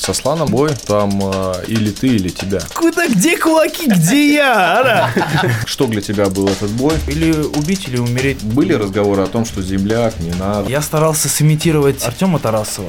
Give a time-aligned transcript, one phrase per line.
[0.00, 2.60] со Сланом бой, там э, или ты, или тебя.
[2.74, 5.10] Куда, где кулаки, где я, ара?
[5.66, 6.94] Что для тебя был этот бой?
[7.06, 8.42] Или убить, или умереть.
[8.42, 10.70] Были разговоры о том, что земляк, не надо?
[10.70, 12.88] Я старался сымитировать Артема Тарасова.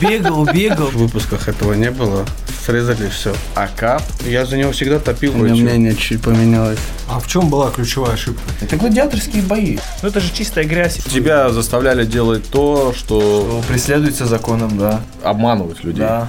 [0.00, 0.86] Бегал, бегал.
[0.86, 2.24] В выпусках этого не было.
[2.64, 3.34] Срезали все.
[3.54, 4.02] А кап?
[4.26, 5.34] Я за него всегда топил.
[5.34, 6.78] У меня мнение чуть поменялось.
[7.08, 8.42] А в чем была ключевая ошибка?
[8.60, 9.78] Это гладиаторские бои.
[10.02, 10.96] Ну это же чистая грязь.
[10.96, 15.00] Тебя заставляли делать то, что Преследуется законом, да.
[15.22, 16.00] обманывать людей.
[16.00, 16.28] Да.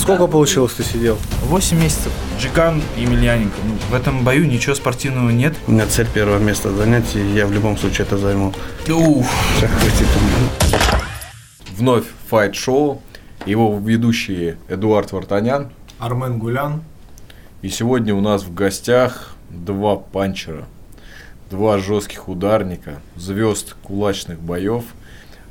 [0.00, 1.16] Сколько получилось ты сидел?
[1.44, 2.10] 8 месяцев.
[2.40, 3.54] Джиган и Емельяненко.
[3.64, 5.54] Ну, в этом бою ничего спортивного нет.
[5.68, 8.52] У меня цель первое место занять, и я в любом случае это займу.
[8.88, 9.30] Уф.
[9.60, 10.08] Хватит.
[11.76, 13.00] Вновь файт-шоу.
[13.46, 15.70] Его ведущие Эдуард Вартанян.
[16.00, 16.82] Армен Гулян.
[17.62, 20.64] И сегодня у нас в гостях два панчера.
[21.50, 24.84] Два жестких ударника, звезд кулачных боев.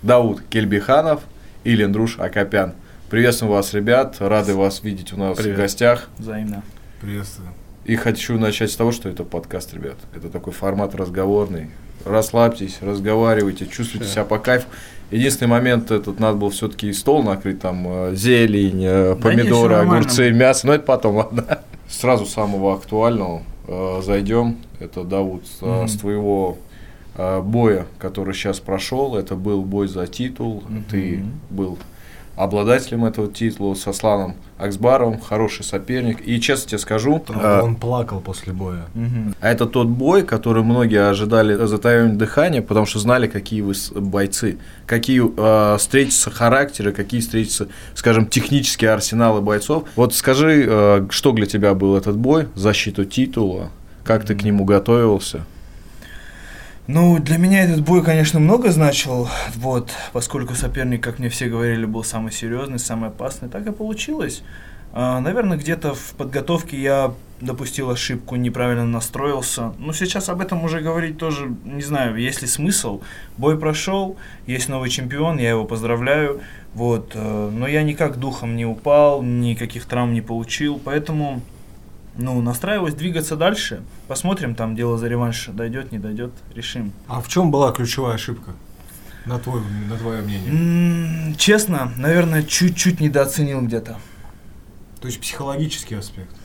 [0.02, 1.22] Дауд Кельбиханов
[1.64, 2.74] и Лендруш Акопян.
[3.10, 4.16] Приветствуем вас, ребят.
[4.20, 5.56] Рады вас видеть у нас Привет.
[5.56, 6.10] в гостях.
[6.18, 6.64] Взаимно.
[7.02, 7.50] Приветствую.
[7.86, 9.96] И хочу начать с того, что это подкаст, ребят.
[10.16, 11.70] Это такой формат разговорный.
[12.04, 14.68] Расслабьтесь, разговаривайте, чувствуйте себя по кайфу.
[15.12, 19.50] Единственный момент, этот надо было все-таки стол накрыть, там э, зелень, э, Да помидоры, не,
[19.50, 19.94] всё нормально.
[20.00, 21.60] огурцы, мясо, но это потом, ладно.
[21.92, 24.58] Сразу самого актуального э, зайдем.
[24.80, 25.04] Это,
[25.62, 25.88] э, Мгм.
[25.88, 26.58] с твоего
[27.16, 29.16] э, боя, который сейчас прошел.
[29.18, 30.64] Это был бой за титул.
[30.90, 31.32] Ты Мгм.
[31.50, 31.78] был
[32.36, 36.20] обладателем этого титула со Сланом Аксбаровым, хороший соперник.
[36.28, 38.86] И честно тебе скажу, Там э, Он плакал после боя.
[38.94, 39.36] Мгм.
[39.42, 43.92] а это тот бой, который многие ожидали затаивания дыхания, потому что знали, какие вы с-
[43.92, 45.22] бойцы, какие
[45.74, 49.86] э, встретятся характеры, какие встретятся, скажем, технические арсеналы бойцов.
[49.96, 53.70] Вот скажи, э, что для тебя был этот бой, защиту титула,
[54.04, 55.46] как ты к нему готовился?
[56.88, 61.86] Ну, для меня этот бой, конечно, много значил, вот, поскольку соперник, как мне все говорили,
[61.86, 64.44] был самый серьезный, самый опасный, так и получилось.
[64.94, 69.74] А, наверное, где-то в подготовке я допустил ошибку, неправильно настроился.
[69.78, 73.02] Но сейчас об этом уже говорить тоже, не знаю, есть ли смысл.
[73.38, 76.42] Бой прошел, есть новый чемпион, я его поздравляю,
[76.74, 81.42] вот, э, но я никак духом не упал, никаких травм не получил, поэтому
[82.18, 83.84] ну, настраиваюсь двигаться дальше.
[84.08, 86.92] Посмотрим, там дело за реванш дойдет, не дойдет, решим.
[87.08, 88.52] А в чем была ключевая ошибка?
[89.26, 91.36] На, твой, на твое мнение.
[91.38, 93.98] Честно, наверное, чуть-чуть недооценил где-то.
[95.00, 96.36] То есть психологический аспект.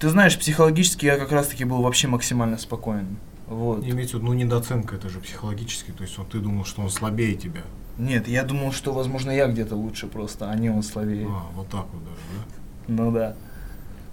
[0.00, 3.18] Ты знаешь, психологически я как раз-таки был вообще максимально спокоен.
[3.46, 3.84] Вот.
[3.86, 5.92] Имеется в виду, ну недооценка, это же психологически.
[5.92, 7.62] То есть вот ты думал, что он слабее тебя.
[7.98, 11.26] Нет, я думал, что, возможно, я где-то лучше просто, а не он слабее.
[11.30, 12.44] А, вот так вот даже, да?
[12.88, 13.36] Ну да.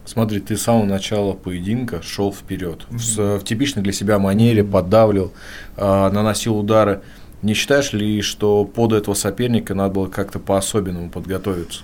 [0.06, 2.86] Смотри, ты с самого начала поединка шел вперед.
[2.90, 5.31] В, с- в типичной для себя манере поддавливал,
[5.78, 7.02] э, наносил удары.
[7.41, 11.81] Не считаешь ли, что под этого соперника надо было как-то по-особенному подготовиться?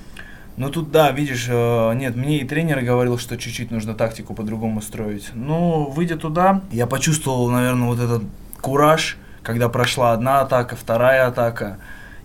[0.57, 4.81] Ну тут да, видишь, э, нет, мне и тренер говорил, что чуть-чуть нужно тактику по-другому
[4.81, 5.29] строить.
[5.33, 8.23] Но выйдя туда, я почувствовал, наверное, вот этот
[8.61, 11.77] кураж, когда прошла одна атака, вторая атака,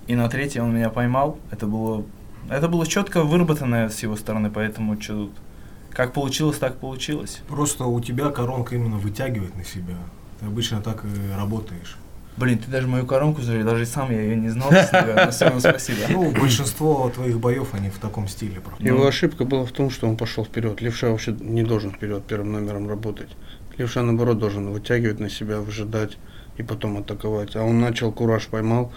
[0.09, 1.38] и на третьей он меня поймал.
[1.53, 2.03] Это было,
[2.50, 5.32] это было четко выработанное с его стороны, поэтому что тут,
[5.94, 7.41] как получилось, так получилось.
[7.49, 9.97] Просто у тебя коронка именно вытягивает на себя.
[10.41, 11.97] Ты обычно так и работаешь.
[12.37, 15.60] Блин, ты даже мою коронку знаешь, даже сам я ее не знал, но всё равно
[15.60, 15.99] спасибо.
[16.09, 18.84] Ну, большинство твоих боев, они в таком стиле проходят.
[18.84, 20.81] Его ошибка была в том, что он пошел вперед.
[20.81, 23.31] Левша вообще не должен вперед первым номером работать.
[23.78, 26.19] Левша, наоборот, должен вытягивать на себя, выжидать
[26.56, 27.55] и потом атаковать.
[27.55, 28.93] А он начал, кураж поймал,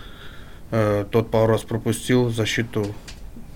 [0.72, 2.96] э, тот пару раз пропустил, защиту,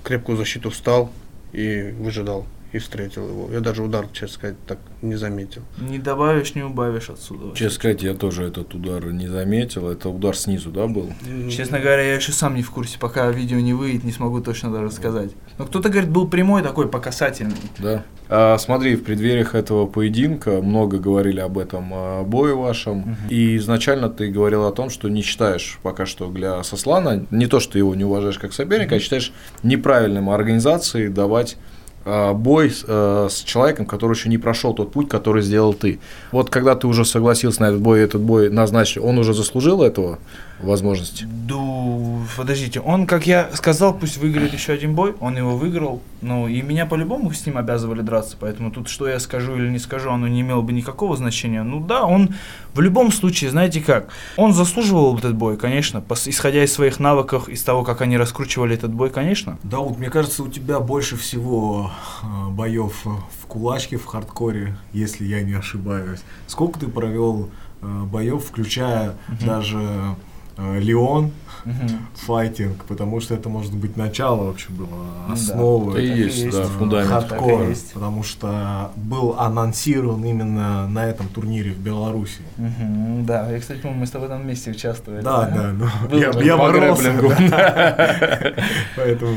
[0.04, 1.12] крепкую защиту встал
[1.54, 2.46] и выжидал.
[2.72, 3.50] И встретил его.
[3.52, 5.62] Я даже удар, честно сказать, так не заметил.
[5.78, 7.56] Не добавишь, не убавишь отсюда.
[7.56, 9.90] Честно сказать, я тоже этот удар не заметил.
[9.90, 11.12] Это удар снизу, да, был?
[11.50, 14.72] Честно говоря, я еще сам не в курсе, пока видео не выйдет, не смогу точно
[14.72, 15.32] даже сказать.
[15.58, 17.56] Но кто-то говорит, был прямой такой, по касательной.
[17.80, 18.06] Да.
[18.30, 23.18] А, смотри, в преддвериях этого поединка много говорили об этом а, бое вашем.
[23.30, 27.60] И изначально ты говорил о том, что не считаешь пока что для Сослана, не то,
[27.60, 29.34] что его не уважаешь как соперника, а считаешь
[29.64, 31.58] неправильным организацией давать
[32.06, 36.00] бой с, а, с человеком, который еще не прошел тот путь, который сделал ты.
[36.32, 40.20] Вот когда ты уже согласился на этот бой, этот бой назначил, он уже заслужил этого
[40.64, 41.26] возможности?
[41.26, 46.48] Ду, подождите, он, как я сказал, пусть выиграет еще один бой, он его выиграл, ну
[46.48, 50.12] и меня по-любому с ним обязывали драться, поэтому тут что я скажу или не скажу,
[50.12, 51.64] оно не имело бы никакого значения.
[51.64, 52.36] Ну да, он
[52.74, 57.50] в любом случае, знаете как, он заслуживал этот бой, конечно, пос- исходя из своих навыков,
[57.50, 59.58] из того, как они раскручивали этот бой, конечно.
[59.64, 61.92] Да, вот мне кажется, у тебя больше всего
[62.24, 66.22] э, боев в кулачке, в хардкоре, если я не ошибаюсь.
[66.48, 67.50] Сколько ты провел
[67.82, 70.14] э, боев, включая даже э,
[70.58, 71.32] Леон
[71.66, 72.08] Мгм.
[72.16, 74.88] файтинг, потому что это может быть начало вообще было,
[75.28, 75.34] да.
[75.34, 75.92] основа.
[75.92, 77.70] Это и так и есть, да, э, фундамент.
[77.70, 77.94] есть.
[77.94, 82.42] потому что был анонсирован именно на этом турнире в Беларуси.
[82.58, 85.22] Мгм, Да, я, кстати, помню, мы с тобой там вместе участвовали.
[85.22, 87.14] Да, да, ну, Было я, я боролся,
[87.50, 88.54] да.
[88.96, 89.36] Поэтому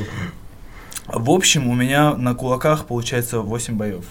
[1.09, 4.05] В общем, у меня на кулаках получается 8 боев.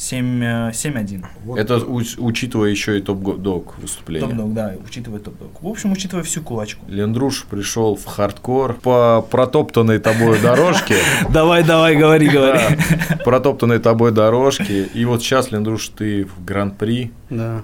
[0.00, 1.26] 7, э, 7-1.
[1.44, 4.28] вот Это уч- учитывая еще и топ-дог выступление.
[4.30, 5.62] Топ-дог, да, учитывая топ-дог.
[5.62, 6.86] В общем, учитывая всю кулачку.
[6.88, 10.96] Лендруш пришел в хардкор по протоптанной тобой дорожке.
[11.30, 12.60] Давай, давай, говори, говори.
[13.24, 14.84] Протоптанной тобой дорожке.
[14.84, 17.12] И вот сейчас, Лендруш, ты в гран-при.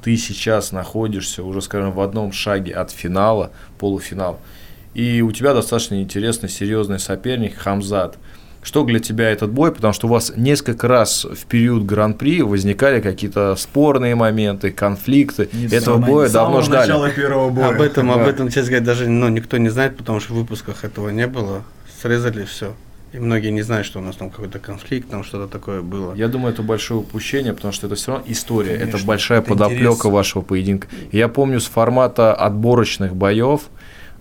[0.02, 4.38] Ты сейчас находишься уже, скажем, в одном шаге от финала, полуфинала.
[4.92, 8.18] И у тебя достаточно интересный, серьезный соперник Хамзат.
[8.66, 9.70] Что для тебя этот бой?
[9.70, 15.48] Потому что у вас несколько раз в период гран-при возникали какие-то спорные моменты, конфликты.
[15.52, 16.88] Не Этого самое- боя давно самого ждали.
[16.88, 17.68] начала первого боя.
[17.68, 18.26] Об этом, об Да.
[18.28, 21.62] этом, честно говоря, даже ну, никто не знает, потому что в выпусках этого не было.
[22.02, 22.74] Срезали все.
[23.12, 26.12] И многие не знают, что у нас там какой-то конфликт, там что-то такое было.
[26.16, 29.48] Я думаю, это большое упущение, потому что это все равно история, это Конечно, большая это
[29.50, 30.04] подоплека интерес.
[30.06, 30.88] вашего поединка.
[31.12, 33.60] Я помню с формата отборочных боев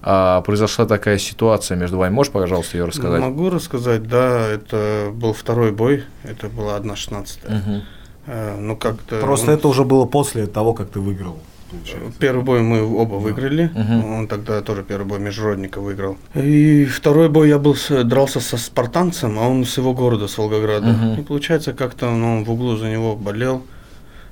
[0.07, 2.13] а, произошла такая ситуация между вами.
[2.13, 3.19] Можешь, пожалуйста, ее рассказать?
[3.21, 7.39] Могу рассказать, да, это был второй бой, это была 1.16.
[7.49, 7.81] Мгм.
[8.27, 9.19] Э, ну как-то...
[9.19, 11.37] Просто он- это уже было после того, как ты выиграл.
[11.71, 12.13] получается.
[12.19, 13.71] Первый бой мы оба выиграли.
[13.73, 14.13] Мгм.
[14.13, 16.17] Он тогда тоже первый бой международника выиграл.
[16.35, 20.37] И второй бой я был с- дрался со спартанцем, а он с его города, с
[20.37, 20.87] Волгограда.
[20.87, 21.19] Мгм.
[21.19, 23.63] И получается, как-то ну, он в углу за него болел.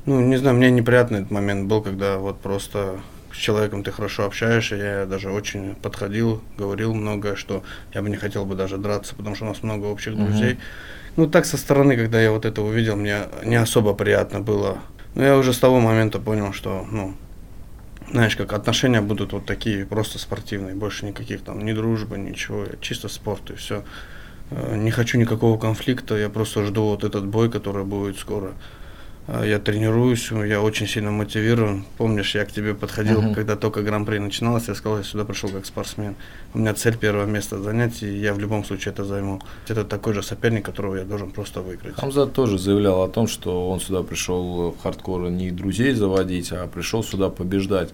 [0.06, 2.98] Ну, не знаю, мне неприятный этот момент был, когда вот просто
[3.34, 4.76] с человеком ты хорошо общаешься.
[4.76, 7.64] Я даже очень подходил, говорил многое, что
[7.94, 10.26] я бы не хотел бы даже драться, потому что у нас много общих Мгм.
[10.26, 10.60] друзей.
[11.16, 14.80] Ну, так со стороны, когда я вот это увидел, мне не особо приятно было.
[15.16, 17.16] Но я уже с того момента понял, что, ну,
[18.12, 23.10] знаешь, как отношения будут вот такие, просто спортивные, больше никаких там, ни дружбы, ничего, чисто
[23.10, 23.84] спорт и все.
[24.52, 28.54] Не хочу никакого конфликта, я просто жду вот этот бой, который будет скоро.
[29.26, 31.86] А, Я тренируюсь, я очень сильно мотивирован.
[31.98, 33.34] Помнишь, я к тебе подходил, Мгм.
[33.34, 36.16] когда только гран-при начиналось, я сказал, я сюда пришел как спортсмен.
[36.54, 39.42] У меня цель первое место занять, и я в любом случае это займу.
[39.70, 41.96] Это такой же соперник, которого я должен просто выиграть.
[41.96, 46.68] Хамзат тоже заявлял о том, что он сюда пришел в хардкор не друзей заводить, а
[46.68, 47.94] пришел сюда побеждать.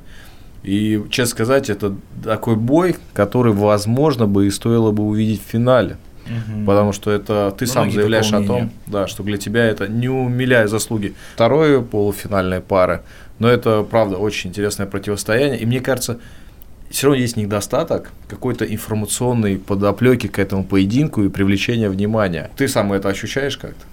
[0.64, 5.98] И, честно сказать, это такой бой, который, возможно, бы и стоило бы увидеть в финале.
[6.30, 6.66] Мгм.
[6.66, 10.10] Потому что это ты сам Многие заявляешь о том, да, что для тебя это не
[10.10, 13.02] умиляя заслуги второй полуфинальной пары.
[13.40, 15.60] Но это, правда, очень интересное противостояние.
[15.60, 16.20] И мне кажется,
[16.90, 22.50] все равно есть недостаток какой-то информационной подоплеки к этому поединку и привлечения внимания.
[22.58, 23.86] Ты сам это ощущаешь как-то?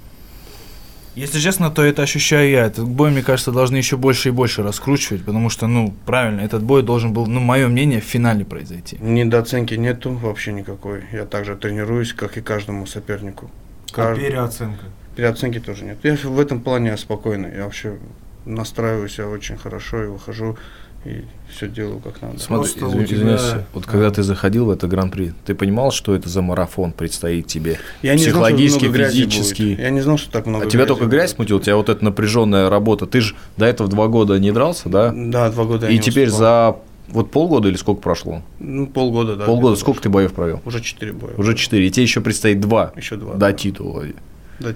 [1.17, 2.67] Если честно, то это ощущаю я.
[2.67, 6.63] Этот бой, мне кажется, должны еще больше и больше раскручивать, потому что, ну, правильно, этот
[6.63, 8.99] бой должен был, ну, мое мнение, в финале произойти.
[9.01, 11.05] Недооценки нету вообще никакой.
[11.13, 13.51] Я также тренируюсь, как и каждому сопернику.
[13.95, 14.85] А Кажд- переоценка.
[15.17, 15.99] Переоценки тоже нет.
[16.03, 17.57] Я в этом плане я спокойный.
[17.57, 17.97] Я вообще
[18.45, 20.59] настраиваюсь я очень хорошо и выхожу
[21.07, 21.25] и
[21.55, 22.39] все делаю как надо.
[22.39, 23.91] Смотри, Просто извини- тебя- извиняюсь, вот А.
[23.91, 27.79] когда ты заходил в это гран-при, ты понимал, что это за марафон предстоит тебе?
[28.03, 29.63] Я не знал, Психологически, физически.
[29.63, 29.79] будет.
[29.79, 31.37] Я не знал, что так много А тебя только грязь будет.
[31.37, 33.07] смутила, у тебя вот эта напряженная работа.
[33.07, 35.13] Ты же до этого два года не дрался, да?
[35.17, 36.75] Да, два года я И не теперь успевал.
[36.75, 38.43] за вот полгода или сколько прошло?
[38.59, 39.45] Ну, полгода, да.
[39.45, 39.77] полгода.
[39.77, 40.61] Сколько ты боев провел?
[40.65, 41.33] Уже четыре боя.
[41.37, 41.87] Уже четыре.
[41.87, 43.35] И тебе еще предстоит два Еще два.
[43.35, 43.53] до да.
[43.53, 44.05] титула.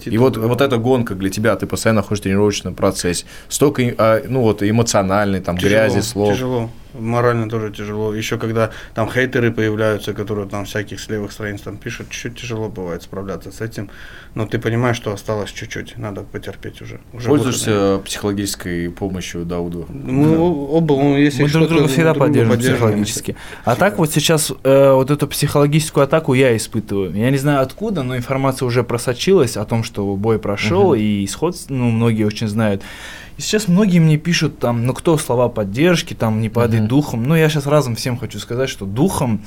[0.05, 0.41] И вот, да.
[0.41, 3.25] вот эта гонка для тебя, ты постоянно находишься в тренировочном процессе.
[3.49, 6.35] Столько, а, ну вот, эмоциональный, там, Тяжело, грязи, слов.
[6.35, 6.71] Тяжело.
[6.95, 8.15] Морально тоже тяжело.
[8.15, 12.69] Еще когда там хейтеры появляются, которые там всяких с левых страниц там пишут, чуть тяжело
[12.69, 13.91] бывает справляться с этим.
[14.35, 17.01] Но ты понимаешь, что осталось чуть-чуть, надо потерпеть уже.
[17.13, 19.79] уже Пользуешься психологической помощью Дауда?
[19.79, 19.95] выход.
[19.95, 23.03] Мы о- оба, ну, если Мы друг друга всегда друг поддерживаем поддерживаем.
[23.05, 23.37] психологически.
[23.65, 27.13] А так вот сейчас э, вот эту психологическую атаку я испытываю.
[27.15, 31.01] Я не знаю откуда, но информация уже просочилась о том, что бой прошел, Мгм.
[31.01, 32.83] и исход, ну, многие очень знают.
[33.41, 36.89] И сейчас многие мне пишут там, ну, кто слова поддержки, там, не падай Мгм.
[36.89, 37.25] духом.
[37.25, 39.41] Ну, я сейчас разом всем хочу сказать, что духом,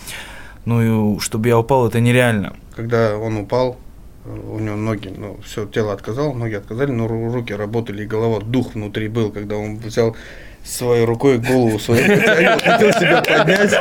[0.66, 2.56] ну, и чтобы я упал, это нереально.
[2.76, 3.78] Когда он упал,
[4.26, 8.40] у него ноги, ну, все, тело отказало, ноги отказали, но ру- руки работали, и голова,
[8.40, 10.16] дух внутри был, когда он взял
[10.64, 13.74] своей рукой голову свою, хотел себя поднять.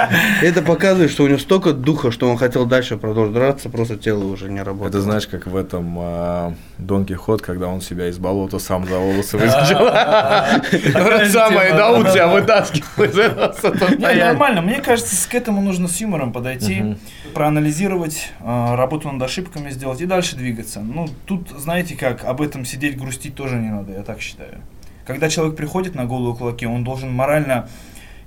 [0.43, 4.25] Это показывает, что у него столько духа, что он хотел дальше продолжить драться, просто тело
[4.25, 4.95] уже не работает.
[4.95, 8.99] Это знаешь, как в этом а, Дон Кихот, когда он себя из болота сам за
[8.99, 9.39] волосы
[11.23, 14.25] же самое, Дауд тебя вытаскивал из этого состояния.
[14.25, 14.63] нормально.
[14.63, 16.97] Мне кажется, к этому нужно с юмором подойти,
[17.35, 20.81] проанализировать, э, работу над ошибками сделать и дальше двигаться.
[20.81, 24.59] Ну, тут, знаете как, об этом сидеть, грустить тоже не надо, я так считаю.
[25.07, 27.69] Когда человек приходит на голые кулаки, он должен морально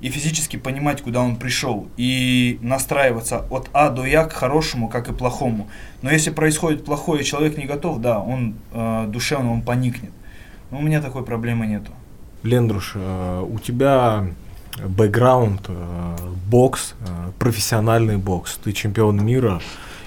[0.01, 5.07] и физически понимать, куда он пришел, и настраиваться от А до Я к хорошему, как
[5.09, 5.67] и плохому.
[6.01, 10.11] Но если происходит плохое, и человек не готов, да, он э, душевно он поникнет.
[10.71, 11.91] Но у меня такой проблемы нету.
[12.43, 14.27] Лендруш, э, у тебя
[14.83, 16.17] бэкграунд, э,
[16.49, 19.61] бокс, э, профессиональный бокс, ты чемпион мира,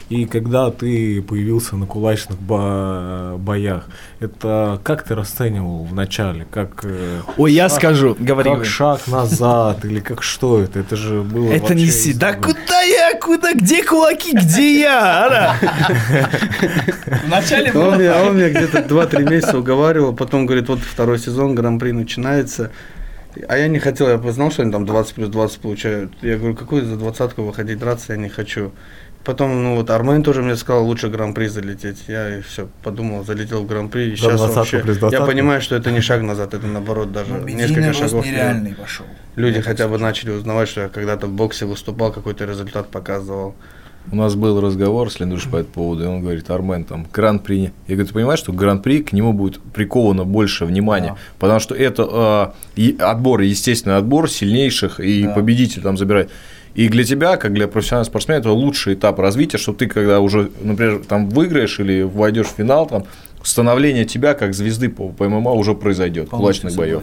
[0.08, 3.84] и когда ты появился на кулачных бо- боях,
[4.20, 6.46] это как ты расценивал в начале?
[6.50, 8.48] Как, э, Ой, я шаг- скажу, говори.
[8.50, 8.64] как вы.
[8.64, 10.78] шаг назад или как что это?
[10.80, 12.14] Это же было Это не си.
[12.14, 13.18] Да куда я?
[13.20, 13.52] Куда?
[13.52, 14.32] Где кулаки?
[14.36, 15.56] Где я?
[17.26, 18.26] Вначале Он было меня, так.
[18.26, 22.70] он меня где-то 2-3 месяца уговаривал, потом говорит, вот второй сезон, Гран-при начинается.
[23.46, 26.12] А я не хотел, я знал, что они там 20 плюс 20 получают.
[26.22, 28.72] Я говорю, какую за двадцатку выходить драться, я не хочу.
[29.24, 32.04] Потом, ну вот, Армен тоже мне сказал, лучше Гран-при залететь.
[32.08, 34.12] Я все подумал, залетел в Гран-при.
[34.12, 35.26] И сейчас 20 вообще, плюс я 20?
[35.26, 38.24] понимаю, что это не шаг назад, это наоборот даже Ну, медийный несколько шагов.
[38.24, 38.38] вперед.
[38.38, 39.04] нереальный пошел.
[39.36, 43.54] Люди хотя бы начали узнавать, что я когда-то в боксе выступал, какой-то результат показывал.
[44.10, 47.72] У нас был разговор с Лендруш по этому поводу, и он говорит, Армен, там, гран-при.
[47.86, 51.16] Я говорю, ты понимаешь, что гран-при, к нему будет приковано больше внимания, Да.
[51.38, 55.34] потому что это э, и отбор, естественный отбор сильнейших, и Да.
[55.34, 56.30] победитель там забирает.
[56.78, 60.52] И для тебя, как для профессионального спортсмена, это лучший этап развития, что ты, когда уже,
[60.60, 63.04] например, там выиграешь или войдешь в финал, там,
[63.42, 67.02] становление тебя как звезды по, по ММА уже произойдет, Полностью кулачных боев.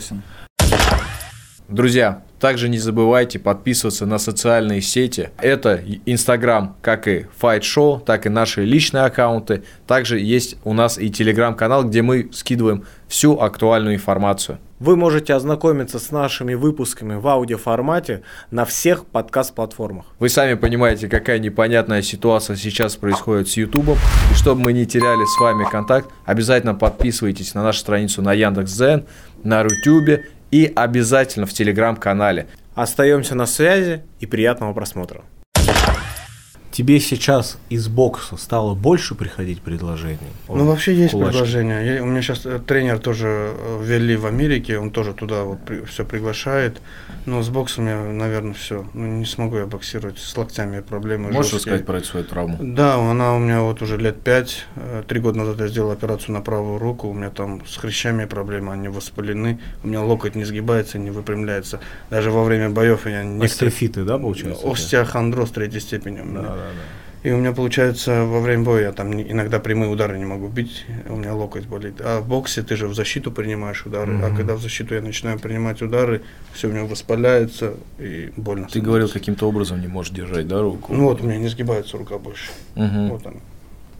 [1.68, 5.32] Друзья, также не забывайте подписываться на социальные сети.
[5.40, 9.64] Это Инстаграм, как и Fight Show, так и наши личные аккаунты.
[9.88, 14.58] Также есть у нас и Телеграм-канал, где мы скидываем всю актуальную информацию.
[14.80, 20.06] Вы можете ознакомиться с нашими выпусками в аудиоформате на всех подкаст-платформах.
[20.20, 23.98] Вы сами понимаете, какая непонятная ситуация сейчас происходит с Ютубом.
[24.32, 29.06] И чтобы мы не теряли с вами контакт, обязательно подписывайтесь на нашу страницу на Яндекс.Зен,
[29.44, 32.48] на Рутюбе и обязательно в Телеграм-канале.
[32.74, 35.24] Остаемся на связи и приятного просмотра.
[36.76, 40.20] Тебе сейчас из бокса стало больше приходить предложений?
[40.50, 41.32] Ну, вообще есть Кулачки.
[41.32, 41.96] предложения.
[41.96, 43.28] Я- у меня сейчас тренер тоже
[43.58, 46.82] э, ввели в Америке, он тоже туда вот все приглашает.
[47.26, 48.86] Но с боксом я, наверное, все.
[48.94, 50.20] Ну, не смогу я боксировать.
[50.20, 51.32] С локтями проблемы.
[51.32, 51.76] Можешь жесткие.
[51.76, 52.58] рассказать про эту свою травму?
[52.60, 54.66] Да, она у меня вот уже лет пять.
[54.76, 57.08] Э, Три года назад я сделал операцию на правую руку.
[57.08, 59.60] У меня там с хрящами проблемы, они воспалены.
[59.82, 61.80] У меня локоть не сгибается, не выпрямляется.
[62.10, 63.46] Даже во время боев я не...
[63.46, 64.70] Остеофиты, да, получается?
[64.70, 66.42] Остеохондроз третьей степени у меня.
[66.42, 67.28] Да, да, да.
[67.30, 70.86] И у меня получается во время боя я там иногда прямые удары не могу бить,
[71.10, 71.96] у меня локоть болит.
[72.00, 74.38] А в боксе ты же в защиту принимаешь удары, а Мгм.
[74.38, 76.22] когда в защиту я начинаю принимать удары,
[76.54, 78.66] все у меня воспаляется и больно.
[78.66, 78.80] Ты становится.
[78.82, 80.94] говорил, каким-то образом не можешь держать, да, руку?
[80.94, 82.52] Ну вот у меня не сгибается рука больше.
[82.76, 83.10] Мгм.
[83.10, 83.38] Вот она.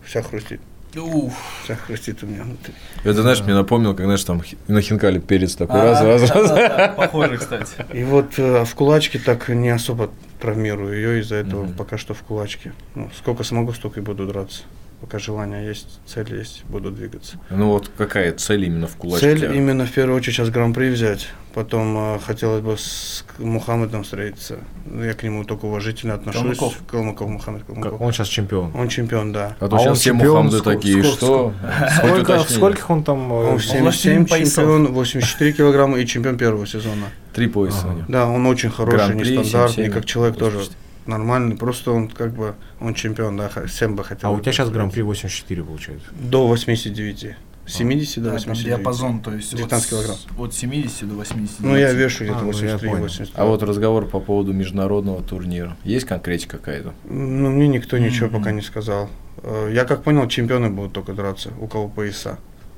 [0.04, 0.62] Вся хрустит.
[1.02, 1.34] Уф.
[1.64, 2.74] Вся хрустит у меня внутри.
[3.04, 6.50] Это, знаешь, мне напомнил, как, знаешь, там на хинкале перец такой, А, раз, раз, раз.
[6.52, 7.74] да-да-да, Похоже, кстати.
[7.94, 10.10] И вот э, в кулачке так не особо
[10.40, 12.74] травмирую ее, из-за этого пока что в кулачке.
[12.96, 14.64] Ну, сколько смогу, столько и буду драться.
[15.02, 17.38] Пока желание есть, цель есть, буду двигаться.
[17.50, 19.36] Ну вот какая цель именно в кулачке?
[19.38, 21.28] Цель именно в первую очередь сейчас гран-при взять.
[21.54, 24.58] Потом э, хотелось бы с Мухаммедом встретиться.
[24.92, 26.42] Я к нему только уважительно отношусь.
[26.58, 26.78] Калмыков.
[26.90, 28.02] Калмыков Мухаммед Как Калмыков.
[28.02, 28.72] он сейчас чемпион.
[28.76, 29.56] Он чемпион, да.
[29.60, 31.54] А то А сейчас все сколько- такие, сколько- что?
[31.98, 33.32] Сколько, скольких он там?
[33.32, 34.56] э, Он в 77 властелин поясов.
[34.64, 37.06] чемпион, 84 килограмма и чемпион первого сезона.
[37.34, 38.06] Три пояса у него.
[38.08, 40.78] Да, он очень хороший, нестандартный, 77, как человек тоже 80.
[41.08, 41.56] Нормальный.
[41.56, 44.30] Просто он как бы, он чемпион, да, всем бы хотел.
[44.30, 46.08] А у тебя сейчас гран-при 84 получается.
[46.20, 47.36] До 89.
[47.68, 48.66] С 70 до Да, там 89.
[48.78, 50.18] диапазон, то есть 19 от, килограмм.
[50.38, 51.60] от 70 до 80.
[51.62, 53.04] Ну, я вешу где-то А, ну, я 83 понял.
[53.04, 55.76] 83 А вот разговор по поводу международного турнира.
[55.84, 56.94] Есть конкретика какая-то?
[57.10, 58.38] Ну, мне никто ничего Мгм.
[58.38, 59.10] пока не сказал.
[59.42, 62.38] Э, Я как понял, чемпионы будут только драться, у кого пояса.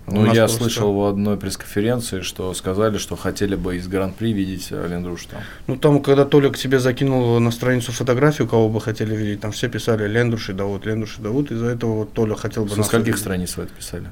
[0.09, 4.67] Ну, я просто- слышал в одной пресс-конференции, что сказали, что хотели бы из Гран-при видеть
[4.71, 5.41] э, Лендруш там.
[5.67, 9.51] Ну, там, когда Толя к тебе закинул на страницу фотографию, кого бы хотели видеть, там
[9.51, 11.51] все писали Лендруш и Давуд, Лендруш и Давуд.
[11.51, 14.05] Из-за этого вот Толя хотел бы нас скольких страниц вы это писали?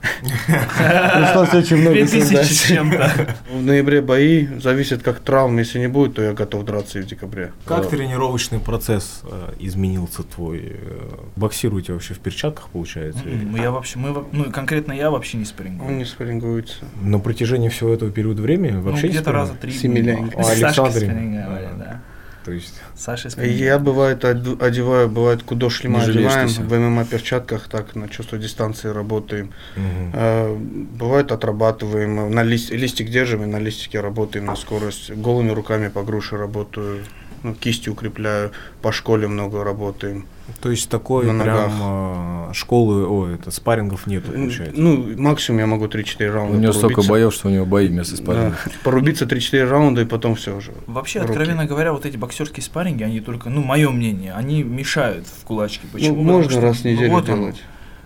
[0.76, 2.46] Пришлось очень много 2000 создать.
[2.48, 3.12] с чем-то.
[3.52, 7.06] В ноябре бои, зависит как травм, если не будет, то я готов драться и в
[7.08, 7.52] декабре.
[7.66, 7.90] Как Да.
[7.90, 10.74] тренировочный процесс э, изменился твой?
[10.76, 13.22] Э, Боксируете вообще в перчатках, получается?
[13.58, 15.85] Я вообще, мы, ну, конкретно я вообще не спарингую.
[15.88, 16.76] Он не спаррингуется.
[17.02, 19.72] На протяжении всего этого периода времени Ну, вообще не где-то раза три.
[19.72, 20.34] Семиляник.
[20.36, 20.44] было.
[20.50, 22.02] А, да.
[22.46, 27.96] То есть Саша Я бывает од- одеваю, бывает кудо шлема одеваем, в ММА перчатках так
[27.96, 29.50] на чувство дистанции работаем.
[29.76, 30.12] мгм.
[30.14, 35.10] Э, Бывает отрабатываем, на лист, листик держим и на листике работаем на скорость.
[35.12, 37.04] Голыми руками по груше работаю,
[37.46, 40.26] ну, кисти укрепляю, по школе много работаем.
[40.62, 42.50] То есть такой На прям ногах.
[42.50, 44.80] э, школы, ой, это спаррингов нету, получается.
[44.80, 47.12] Ну, максимум я могу 3-4 У раунда него столько порубиться.
[47.12, 48.58] боев, что у него бои вместо Да, спарринга.
[48.84, 50.72] порубиться 3-4 раунда, и потом все уже.
[50.88, 51.32] Вообще, Руки.
[51.32, 55.88] откровенно говоря, вот эти боксерские спарринги, они только, ну, мое мнение, они мешают в кулачке.
[55.92, 56.16] Почему?
[56.18, 57.64] Ну, можно раз в ну, неделю вот делать.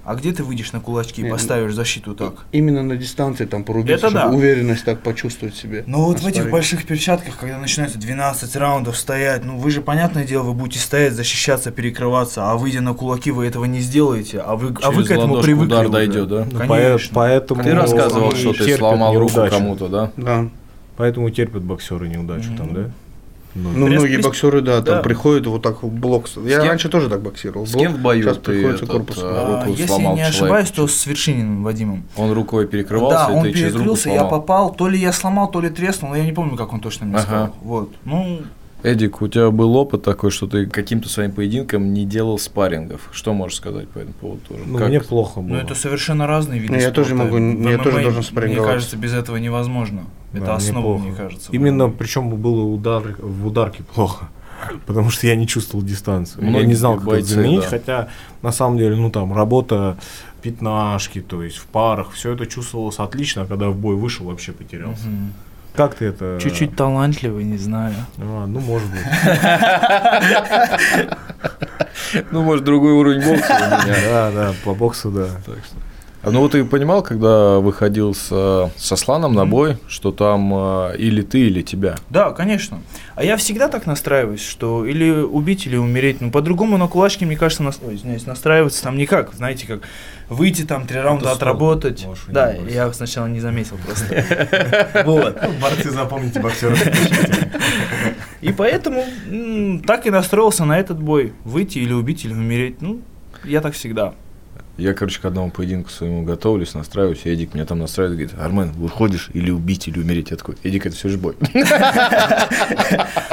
[0.09, 2.33] А где ты выйдешь на кулачки и поставишь защиту так?
[2.51, 4.21] Именно на дистанции там порубиться, Это да.
[4.21, 5.83] чтобы уверенность так почувствовать себе.
[5.85, 10.25] Ну вот в этих больших перчатках, когда начинается 12 раундов стоять, ну вы же, понятное
[10.25, 14.55] дело, вы будете стоять, защищаться, перекрываться, а выйдя на кулаки, вы этого не сделаете, а
[14.55, 15.93] вы, а вы Через к этому привыкли удар уже.
[15.93, 16.47] дойдет, да?
[16.51, 17.11] Ну, Конечно.
[17.13, 20.11] поэтому Ты рассказывал, что ты сломал руку кому-то, да?
[20.17, 20.49] Да.
[20.97, 22.73] Поэтому терпят боксеры неудачу там, Мгм.
[22.73, 22.89] да?
[23.61, 25.01] Ну, Ну, Пресс- многие пресс- боксеры, да, там да.
[25.01, 26.27] приходят вот так в блок.
[26.45, 27.65] Я кем- раньше тоже так боксировал.
[27.67, 29.23] С кем в бою сейчас ты приходится этот, корпусом.
[29.31, 30.35] а, руку Если я сломал не человек?
[30.35, 32.03] ошибаюсь, то с Вершининым Вадимом.
[32.15, 35.11] Он рукой перекрывался, да, и он ты через руку перекрылся, я попал, то ли я
[35.13, 37.23] сломал, то ли треснул, но я не помню, как он точно мне Ага.
[37.25, 37.55] сказал.
[37.61, 37.91] Вот.
[38.05, 38.39] Ну,
[38.81, 43.09] Эдик, у тебя был опыт такой, что ты каким-то своим поединком не делал спаррингов.
[43.11, 44.63] Что можешь сказать по этому поводу тоже?
[44.65, 45.49] ну, Как- мне плохо было.
[45.49, 47.33] ну это совершенно разные виды Ну, я тоже спорта.
[47.33, 48.73] могу, я тоже должен Мне спарринговаться.
[48.73, 50.03] кажется, без этого невозможно.
[50.31, 51.03] Да, Это мне основа, плохо.
[51.03, 51.49] мне кажется.
[51.51, 54.29] Именно, причем было удар, в ударке плохо.
[54.85, 56.43] Потому что я не чувствовал дистанцию.
[56.45, 57.67] я Многие не знал, как это бойцы, заменить, да.
[57.67, 58.07] хотя
[58.41, 59.97] на самом деле, ну там, работа
[60.41, 64.53] пятнашки, то есть в парах, все это чувствовалось отлично, а когда в бой вышел, вообще
[64.53, 65.05] потерялся.
[65.05, 65.33] Мгм.
[65.79, 66.37] Как ты это...
[66.41, 67.93] Чуть-чуть талантливый, не знаю.
[68.17, 68.99] А, ну, может быть.
[72.31, 73.95] Ну, может, другой уровень бокса у меня.
[74.09, 75.27] Да, да, по боксу, да.
[75.45, 75.75] Так что-
[76.23, 78.27] ну вот ты понимал, когда выходил с,
[78.75, 81.95] со Сланом на бой, что там а, или ты, или тебя?
[82.09, 82.81] Да, конечно.
[83.15, 86.19] А я всегда так настраиваюсь, что или убить, или умереть.
[86.19, 87.79] Ну, по-другому на кулачке, мне кажется, нас...
[87.81, 89.33] Ой, извиняюсь, настраиваться там никак.
[89.33, 89.81] Знаете, как
[90.27, 92.05] выйти там, три раунда сложно, отработать.
[92.05, 95.03] можешь Да, я сначала не заметил просто.
[95.05, 95.37] Вот.
[95.61, 96.75] Борцы, запомните, боксеры.
[98.41, 99.03] И поэтому
[99.85, 101.33] так и настроился на этот бой.
[101.43, 102.81] Выйти или убить, или умереть.
[102.81, 103.01] Ну,
[103.43, 104.13] я так всегда.
[104.79, 108.71] Я, короче, к одному поединку своему готовлюсь, настраиваюсь, и Эдик меня там настраивает, говорит, Армен,
[108.71, 110.31] выходишь или убить, или умереть.
[110.31, 111.35] Я такой, Эдик, это все же бой.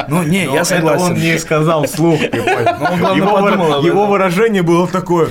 [0.09, 1.13] Ну, не, я согласен.
[1.13, 2.21] он не сказал вслух.
[2.21, 5.31] его, выражение было такое.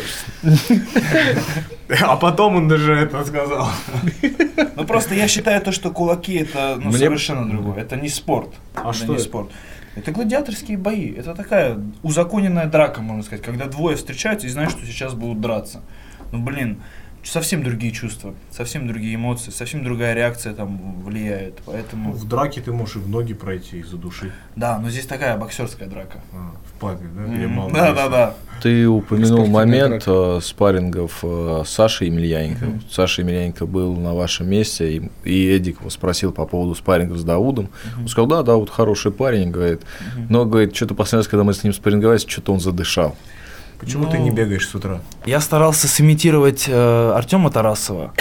[2.02, 3.70] А потом он даже это сказал.
[4.76, 7.78] Ну, просто я считаю то, что кулаки это ну, совершенно другое.
[7.78, 8.50] Это не спорт.
[8.74, 9.50] А это что не спорт.
[9.96, 11.14] Это гладиаторские бои.
[11.14, 15.82] Это такая узаконенная драка, можно сказать, когда двое встречаются и знают, что сейчас будут драться.
[16.36, 16.80] Ну, блин,
[17.24, 21.60] совсем другие чувства, совсем другие эмоции, совсем другая реакция там влияет.
[21.66, 24.32] Поэтому, В драке ты можешь и в ноги пройти, и задушить.
[24.56, 26.20] да, но здесь такая боксерская драка.
[26.34, 27.48] А, в папе, да?
[27.48, 28.34] Мало Да, да, да.
[28.62, 32.66] Ты упомянул момент э, спаррингов э, с Сашей Емельяненко.
[32.90, 37.24] Саша Емельяненко был на вашем месте, и, и Эдик его спросил по поводу спаррингов с
[37.24, 37.70] Даудом.
[37.98, 39.82] Он сказал, да, Дауд хороший парень, говорит.
[40.30, 43.16] Но, говорит, что-то последний раз, когда мы с ним спарринговались, что-то он задышал.
[43.80, 45.02] Почему Ну, ты не бегаешь с утра?
[45.26, 48.14] Я старался сымитировать э, Артема Тарасова.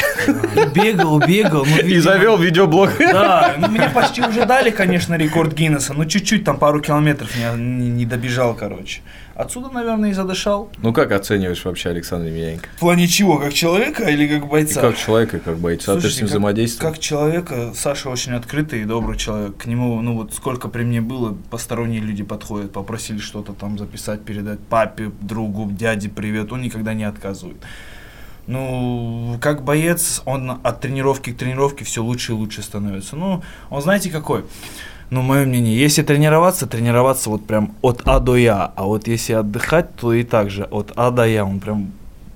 [0.75, 1.65] Бегал, бегал.
[1.65, 2.91] ну, видимо, видеоблог.
[2.99, 8.07] Да, ну мне почти уже дали, конечно, рекорд Гиннесса, но чуть-чуть там пару километров не
[8.07, 9.01] добежал, короче.
[9.35, 10.71] Отсюда, наверное, и задышал.
[10.79, 12.69] Ну, как оцениваешь вообще Александра Емельяненко?
[12.77, 14.81] В плане чего, как человека или как И бойца?
[14.81, 16.93] как человека, и как бойца, ты с Слушайте, ним как- взаимодействовал?
[16.93, 19.57] Как человека, Саша очень открытый и добрый человек.
[19.57, 24.23] К нему, ну вот сколько при мне было, посторонние люди подходят, попросили что-то там записать,
[24.25, 27.57] передать папе, другу, дяде привет, он никогда не отказывает.
[28.47, 33.17] Ну, как боец, он от тренировки к тренировке все лучше и лучше становится.
[33.17, 34.45] Ну, он знаете какой?
[35.15, 39.35] Ну, мое мнение, если тренироваться, тренироваться вот прям от А до Я, а вот если
[39.35, 41.93] отдыхать, то и так же от А до Я, он прям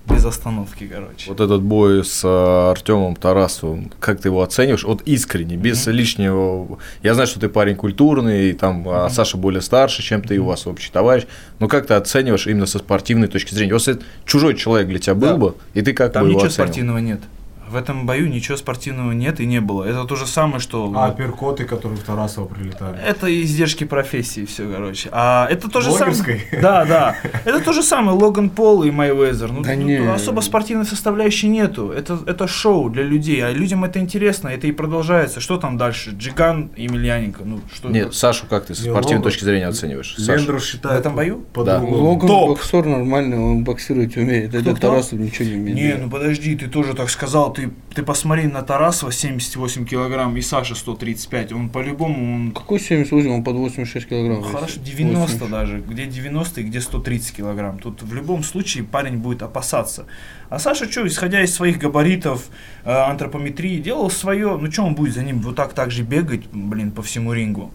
[0.09, 1.29] без остановки, короче.
[1.29, 4.85] Вот этот бой с э, Артемом Тарасовым, как ты его оцениваешь?
[4.85, 6.79] Вот искренне, без лишнего.
[7.03, 10.39] Я знаю, что ты парень культурный, и там а Саша более старше, чем ты, и
[10.39, 11.25] у вас общий товарищ.
[11.59, 13.73] Но как ты оцениваешь именно со спортивной точки зрения?
[13.73, 15.37] Вот если чужой человек для тебя был Да.
[15.37, 16.67] бы, и ты как Там бы его ничего оценивал?
[16.69, 17.21] спортивного нет.
[17.69, 19.85] В этом бою ничего спортивного нет и не было.
[19.85, 20.93] Это то же самое, что...
[20.97, 22.99] А перкоты, которые в Тарасово прилетали.
[23.07, 25.09] Это издержки профессии, все, короче.
[25.13, 26.09] А это то же самое.
[26.63, 27.17] Да, да.
[27.45, 29.53] Это то же самое Логан Пол и Майвезер.
[29.53, 29.97] Ну, Да тут не.
[29.97, 31.91] особо спортивной составляющей нету.
[31.91, 33.45] Это, это шоу для людей.
[33.45, 35.41] А людям это интересно, это и продолжается.
[35.41, 36.11] Что там дальше?
[36.17, 37.43] Джиган и Емельяненко.
[37.45, 40.15] Ну, что Нет, Сашу как ты с спортивной Логан- точки зрения оцениваешь?
[40.19, 41.45] Лендрус считает В этом бою?
[41.53, 41.97] по-другому.
[41.97, 42.49] Логан Топ.
[42.51, 44.49] боксер нормальный, он боксировать умеет.
[44.51, 44.89] Кто, Это кто?
[44.89, 45.77] Тарасов ничего не умеет.
[45.77, 47.53] Не, ну подожди, ты тоже так сказал.
[47.59, 51.53] Ты, ты посмотри на Тарасова 78 килограмм и Саша 135.
[51.53, 54.43] Он по-любому, он Какой 78, он под 86 килограмм.
[54.43, 54.45] Ну.
[54.45, 55.51] Хорошо, 90 80.
[55.51, 55.79] даже.
[55.81, 57.81] Где 90 и где 130 килограмм.
[57.81, 60.07] Тут в любом случае парень будет опасаться.
[60.51, 62.47] А Саша что, исходя из своих габаритов,
[62.85, 64.57] э, антропометрии, делал свое.
[64.57, 67.73] Ну что он будет за ним вот так так же бегать, блин, по всему рингу?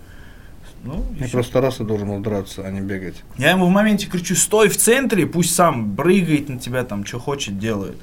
[0.85, 1.29] Ну, всё.
[1.29, 3.21] просто Тараса должен был драться, а не бегать.
[3.37, 7.19] Я ему в моменте кричу, стой в центре, пусть сам прыгает на тебя, там, что
[7.19, 7.97] хочет, делает.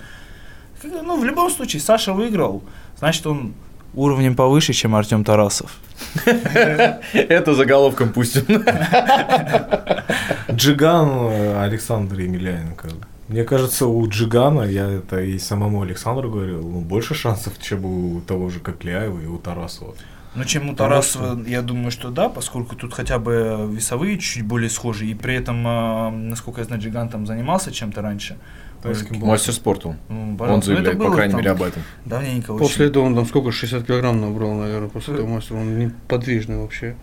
[0.83, 2.62] Ну, в любом случае, Саша выиграл,
[2.99, 3.55] значит, он
[3.95, 5.79] уровнем повыше, чем Артем Тарасов.
[6.25, 8.64] Это заголовком пустим.
[10.51, 12.88] Джиган Александр Емельяненко.
[13.29, 18.21] Мне кажется, у Джигана, я это и самому Александру говорил, ну, больше шансов, чем у
[18.23, 19.95] того же Кокляева и у Тарасова.
[20.35, 24.69] Ну, чем у Тарасова, я думаю, что да, поскольку тут хотя бы весовые чуть более
[24.69, 28.37] схожи, и при этом, а, насколько я знаю, Джиган там занимался чем-то раньше.
[28.85, 29.88] Мастер спорта.
[29.88, 29.97] он.
[30.09, 30.71] Ну, Он пожалуйста.
[30.71, 31.83] Ну, заявляет, по крайней там мере, об этом.
[32.05, 35.57] Давненько После этого он там сколько, 60 килограмм набрал, наверное, после этого мастера.
[35.59, 36.97] Он неподвижный вообще.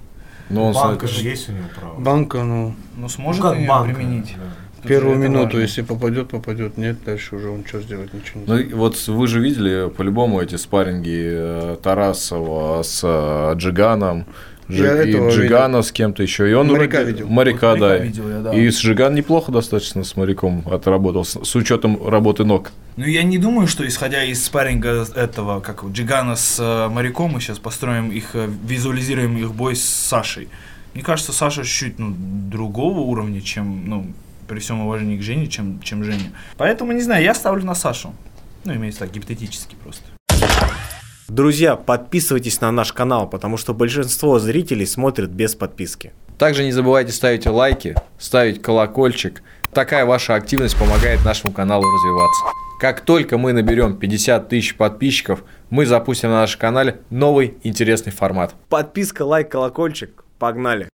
[0.50, 2.00] Но он Банка же есть у него право.
[2.00, 4.36] Банка, ну, Ну, сможет Ну, как её банка, применить.
[4.38, 4.88] да.
[4.88, 5.60] Первую минуту, важно.
[5.60, 6.78] если попадет, попадет.
[6.78, 10.40] Нет, дальше уже он что сделать, ничего не Ну и вот вы же видели по-любому
[10.40, 14.26] эти спарринги э, Тарасова с э, Джиганом,
[14.70, 16.50] Джи- Я и этого Джигана с кем-то еще.
[16.50, 17.28] И он Моряка вроде- видел.
[17.30, 17.88] Моряка, Вот да.
[17.88, 18.54] моряка видел я, да.
[18.54, 22.72] И с Джиган неплохо достаточно с моряком отработал, с, с учетом работы ног.
[22.98, 27.40] Ну, я не думаю, что исходя из спарринга этого, как Джигана с э, моряком, мы
[27.42, 30.50] сейчас построим их, э, визуализируем их бой с Сашей.
[30.94, 34.08] Мне кажется, Саша чуть-чуть ну, другого уровня, чем, ну,
[34.48, 36.32] при всем уважении к Жене, чем, чем Женя.
[36.58, 38.14] Поэтому, не знаю, я ставлю на Сашу.
[38.66, 40.04] Ну, имеется так, гипотетически просто.
[41.28, 46.13] Друзья, подписывайтесь на наш канал, потому что большинство зрителей смотрят без подписки.
[46.38, 49.44] Также не забывайте ставить лайки, ставить колокольчик.
[49.74, 52.46] Такая ваша активность помогает нашему каналу развиваться.
[52.80, 58.56] Как только мы наберем 50 тысяч подписчиков, мы запустим на нашем канале новый интересный формат.
[58.70, 60.24] Подписка, лайк, колокольчик.
[60.40, 60.88] Погнали.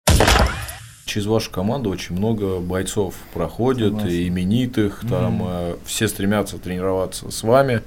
[1.05, 4.09] Через вашу команду очень много бойцов проходит, Согласен.
[4.09, 7.83] и именитых, там э, все стремятся тренироваться с вами.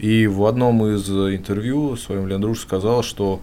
[0.00, 3.42] И в одном из э, интервью своем Лендруш сказал, что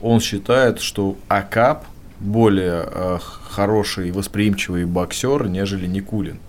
[0.00, 1.86] он считает, что Акап
[2.18, 6.40] более э, хороший и восприимчивый боксер, нежели Никулин.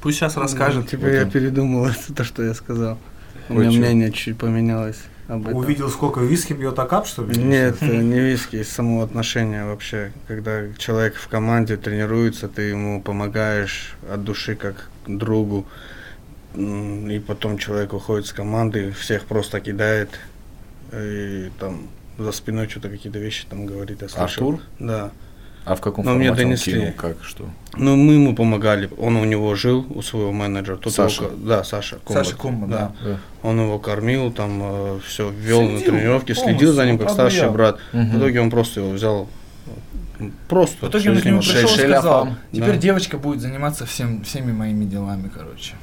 [0.00, 0.88] Пусть сейчас расскажет.
[0.88, 2.96] Теперь я передумал это, то, что я сказал.
[3.50, 4.98] У меня мнение чуть поменялось
[5.28, 5.58] об этом.
[5.58, 7.38] Увидел, сколько виски бьет Акап, что ли?
[7.38, 10.12] Нет, не виски, из самого отношения вообще.
[10.26, 15.66] Когда человек в команде тренируется, ты ему помогаешь от души как другу,
[16.56, 20.10] и потом человек уходит с команды, всех просто кидает,
[20.92, 21.88] и там
[22.18, 24.24] за спиной что-то какие-то вещи там говорит, я слышал.
[24.50, 24.60] Артур?
[24.78, 25.10] Да.
[25.64, 26.72] А в каком Но мне формате он донесли.
[26.74, 27.48] кинул, как, что?
[27.76, 28.90] Ну, мы ему помогали.
[28.98, 30.76] Он у него жил, у своего менеджера.
[30.76, 31.24] Тот Саша?
[31.24, 31.96] его да, Саша.
[32.04, 32.26] Комбат.
[32.26, 32.92] Саша Комбат, да.
[33.42, 37.78] Он его кормил, там все вел на тренировки, следил за ним как старший брат.
[37.92, 38.10] Мгм.
[38.10, 39.28] В итоге он просто его взял.
[40.48, 40.86] Просто.
[40.86, 42.76] В итоге он к нему пришел и сказал, теперь Да.
[42.76, 45.74] девочка будет заниматься всем, всеми моими делами, короче.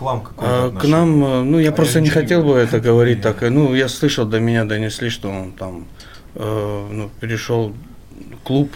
[0.00, 2.54] К вам какое А, к нам, э, ну я А просто я не хотел бы
[2.54, 3.42] это говорить так.
[3.42, 5.88] Ну, я слышал, до меня донесли, что он там
[6.36, 7.74] э, ну, перешел
[8.42, 8.70] клуб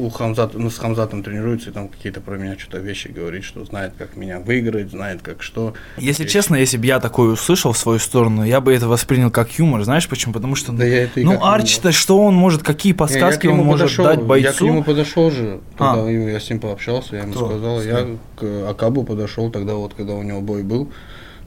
[0.00, 3.64] у Хамзата, ну, с Хамзатом тренируется, и там какие-то про меня что-то вещи говорит, что
[3.64, 5.74] знает, как меня выиграть, знает, как что.
[5.96, 6.32] Если Вещи.
[6.32, 9.82] честно, если бы я такое услышал в свою сторону, я бы это воспринял как юмор.
[9.84, 10.32] Знаешь почему?
[10.32, 13.50] Потому что, Да я это ну, Арчи-то, что он может, какие Не, я подсказки к
[13.50, 14.66] он нему может подошел, дать Я к бойцу?
[14.66, 15.94] нему подошел же, А.
[15.96, 17.46] когда я с ним пообщался, я ему Кто?
[17.48, 20.90] сказал, я к Акабу подошел тогда вот, когда у него бой был.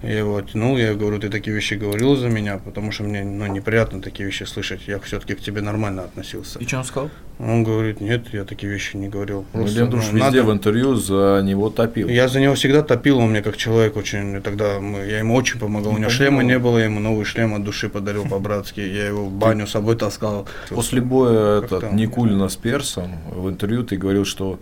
[0.03, 3.47] Я его оттянул, я говорю, ты такие вещи говорил за меня, потому что мне ну,
[3.47, 4.81] неприятно такие вещи слышать.
[4.85, 6.59] Я все-таки к тебе нормально относился.
[6.59, 7.09] И что он сказал?
[7.39, 9.45] Он говорит, нет, я такие вещи не говорил.
[9.53, 12.09] Ну, Просто, Лендруш ну, везде надо- в интервью за него топил.
[12.09, 15.57] Я за него всегда топил, он мне как человек очень, тогда мы, я ему очень
[15.57, 15.93] помогал.
[15.93, 18.81] У него шлема не было, я ему новый шлем от души подарил по-братски.
[18.81, 20.47] Я его в баню с собой таскал.
[20.69, 21.93] После боя этот?
[21.93, 24.59] Никулина с Персом в интервью ты говорил, что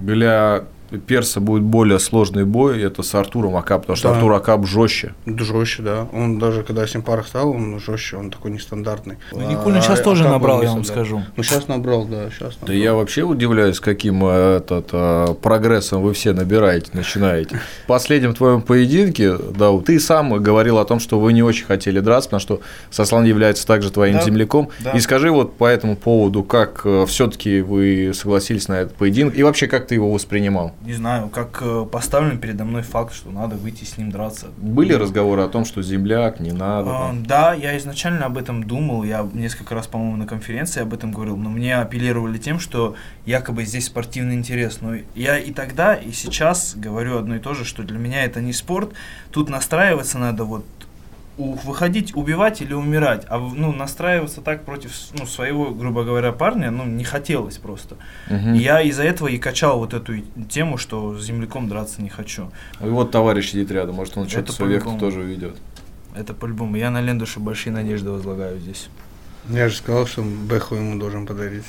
[0.00, 0.64] для
[1.06, 4.14] Перса будет более сложный бой, это с Артуром Акап, потому что Да.
[4.16, 5.14] Артур Акап жестче.
[5.26, 6.08] Жестче, да.
[6.12, 9.16] Он даже когда с ним парах стал, он жестче, он такой нестандартный.
[9.32, 11.10] Ну, Никулин сейчас А тоже Акап набрал, я вам нестандартный.
[11.18, 11.22] скажу.
[11.36, 12.66] Ну, сейчас набрал, да, сейчас набрал.
[12.66, 17.60] Да я вообще удивляюсь, каким э, этот, э, прогрессом вы все набираете, начинаете.
[17.84, 22.00] В последнем твоем поединке, да, ты сам говорил о том, что вы не очень хотели
[22.00, 24.70] драться, потому что Сослан является также твоим Да, земляком.
[24.80, 24.92] да.
[24.92, 29.66] И скажи вот по этому поводу, как все-таки вы согласились на этот поединок, и вообще
[29.66, 30.72] как ты его воспринимал?
[30.84, 34.46] Не знаю, как э, поставлен передо мной факт, что надо выйти с ним драться.
[34.56, 36.90] Были разговоры о том, что земляк, не надо?
[36.90, 37.12] А?
[37.14, 41.36] Да, я изначально об этом думал, я несколько раз, по-моему, на конференции об этом говорил,
[41.36, 42.94] но мне апеллировали тем, что
[43.26, 44.80] якобы здесь спортивный интерес.
[44.80, 48.40] Но я и тогда, и сейчас говорю одно и то же, что для меня это
[48.40, 48.92] не спорт,
[49.32, 50.64] тут настраиваться надо вот
[51.38, 56.84] выходить, убивать или умирать, а ну, настраиваться так против ну, своего, грубо говоря, парня, ну,
[56.84, 57.96] не хотелось просто.
[58.28, 62.50] И Я из-за этого и качал вот эту тему, что с земляком драться не хочу.
[62.80, 65.00] И вот товарищ сидит рядом, может он что-то свою по-любому.
[65.00, 65.56] тоже уведет.
[66.14, 66.76] Это по-любому.
[66.76, 68.88] Я на Лендуше большие надежды возлагаю здесь.
[69.48, 71.64] Я же сказал, что Бэху ему должен подарить.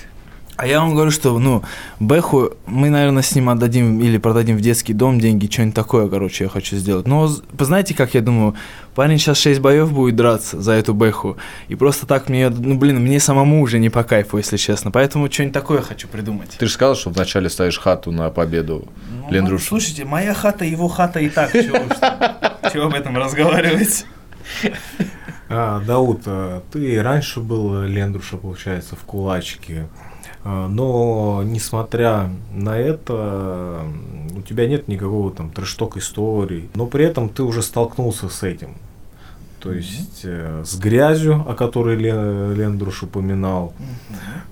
[0.60, 1.64] А я вам говорю, что, ну,
[2.02, 6.44] Бэху мы, наверное, с ним отдадим или продадим в детский дом деньги, что-нибудь такое, короче,
[6.44, 7.08] я хочу сделать.
[7.08, 8.56] Но, знаете, как я думаю,
[8.94, 11.38] парень сейчас 6 боев будет драться за эту Бэху,
[11.70, 15.32] и просто так мне, ну, блин, мне самому уже не по кайфу, если честно, поэтому
[15.32, 16.50] что-нибудь такое хочу придумать.
[16.60, 19.66] Ты же сказал, что вначале ставишь хату на победу Ну, Лендрушу.
[19.66, 24.06] Слушайте, моя хата, его хата и так, чего об этом разговаривать?
[25.48, 29.88] А, Дауд, а, ты раньше был Лендруша, получается, в кулачке.
[30.44, 33.84] А, Но, несмотря на это,
[34.36, 36.70] у тебя нет никакого там трэшток истории.
[36.76, 38.76] Но при этом ты уже столкнулся с этим.
[39.60, 43.74] То есть э, с грязью, о которой Ле- Лендруш упоминал,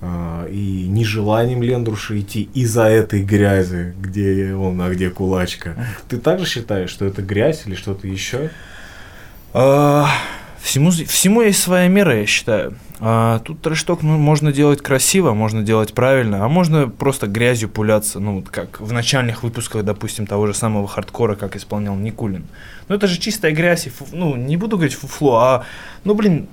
[0.01, 5.75] а, и нежеланием Лендруша идти из-за этой грязи, где он, а где кулачка.
[6.09, 8.49] Ты также считаешь, что это грязь или что-то еще?
[10.67, 12.73] Всему, всему есть своя мера, я считаю.
[12.99, 18.19] А, тут трэшток ну, можно делать красиво, можно делать правильно, а можно просто грязью пуляться,
[18.19, 22.43] ну, вот как в начальных выпусках, допустим, того же самого хардкора, как исполнял Никулин.
[22.89, 25.63] Ну, это же чистая грязь, и фу- ну, не буду говорить фуфло, а,
[26.03, 26.49] ну, блин,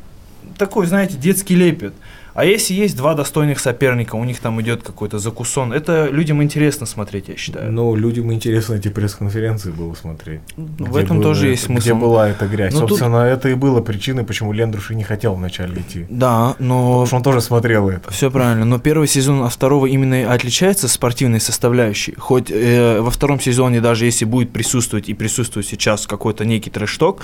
[0.58, 1.92] такой, знаете, детский лепет.
[2.34, 6.84] А если есть два достойных соперника, у них там идет какой-то закусон, это людям интересно
[6.84, 7.70] смотреть, я считаю.
[7.72, 10.40] Ну, людям интересно эти пресс-конференции было смотреть.
[10.56, 11.84] Ну, в этом было тоже есть смысл.
[11.84, 12.74] Где была эта грязь.
[12.74, 16.06] Ну, тут- Собственно, это и было причиной, почему Лендруш и не хотел вначале идти.
[16.10, 18.10] Да, но Потому что он тоже смотрел это.
[18.10, 22.14] Все правильно, но первый сезон от второго именно и отличается спортивной составляющей.
[22.18, 27.22] Хоть э, во втором сезоне, даже если будет присутствовать и присутствует сейчас какой-то некий трэш-ток,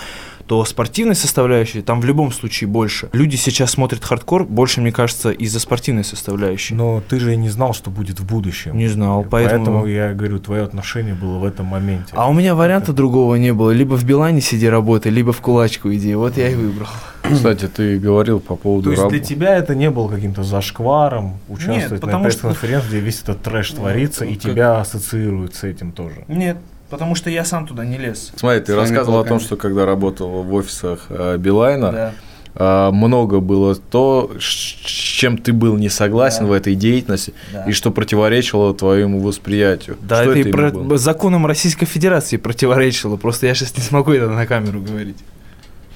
[0.50, 3.08] то спортивной составляющей там в любом случае больше.
[3.12, 6.74] Люди сейчас смотрят хардкор больше, мне кажется, из-за спортивной составляющей.
[6.74, 8.76] Но ты же и не знал, что будет в будущем.
[8.76, 9.86] Не знал, Поэтому, поэтому...
[9.86, 12.14] я говорю, твое отношение было в этом моменте.
[12.14, 13.70] А у меня варианта другого не было.
[13.70, 16.16] Либо в Билайне сиди работай, либо в кулачку иди.
[16.16, 16.88] Вот я и выбрал.
[17.22, 21.38] Кстати, ты говорил по поводу То есть раб- для тебя это не было каким-то зашкваром
[21.48, 25.62] участвовать на потому что- пресс-конференции, где весь этот трэш творится, и как- тебя ассоциируют с
[25.62, 26.24] этим тоже.
[26.26, 26.56] Нет,
[26.90, 28.33] потому что я сам туда не лез.
[28.37, 29.46] Смотри, ты рассказывал о том, кулаками.
[29.46, 32.12] что когда работал в офисах э, Билайна, Да.
[32.55, 36.50] а, много было то, с чем ты был не согласен Да.
[36.50, 37.64] в этой деятельности, Да.
[37.64, 39.96] и что противоречило твоему восприятию.
[40.03, 40.98] Да, что это, и именно про- было?
[40.98, 43.16] законам Российской Федерации противоречило.
[43.16, 45.16] Просто я сейчас не смогу это на камеру говорить.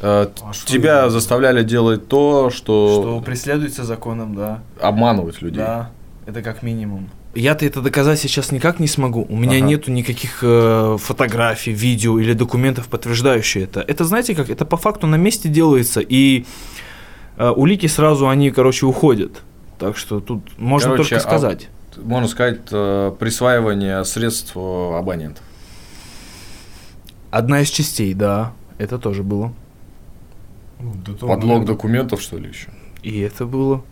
[0.01, 4.61] А, А тебя заставляли делать то, Что что, преследуется законом, да.
[4.81, 5.59] обманывать людей.
[5.59, 5.91] Да,
[6.27, 7.09] это как минимум.
[7.35, 9.27] Я-то это доказать сейчас никак не смогу.
[9.29, 9.67] У меня Ага.
[9.67, 13.81] нету никаких э, фотографий, видео или документов, подтверждающих это.
[13.81, 16.45] Это, знаете как, это по факту на месте делается, и
[17.37, 19.43] э, улики сразу, они, короче, уходят.
[19.79, 21.69] Так что тут можно Короче, только а- сказать.
[21.97, 25.43] Можно сказать, э, присваивание средств э, абонентов.
[27.31, 29.53] Одна из частей, да, это тоже было.
[30.81, 32.69] Ну, до Подлог момента- документов, что ли, еще?
[33.03, 33.83] И это было.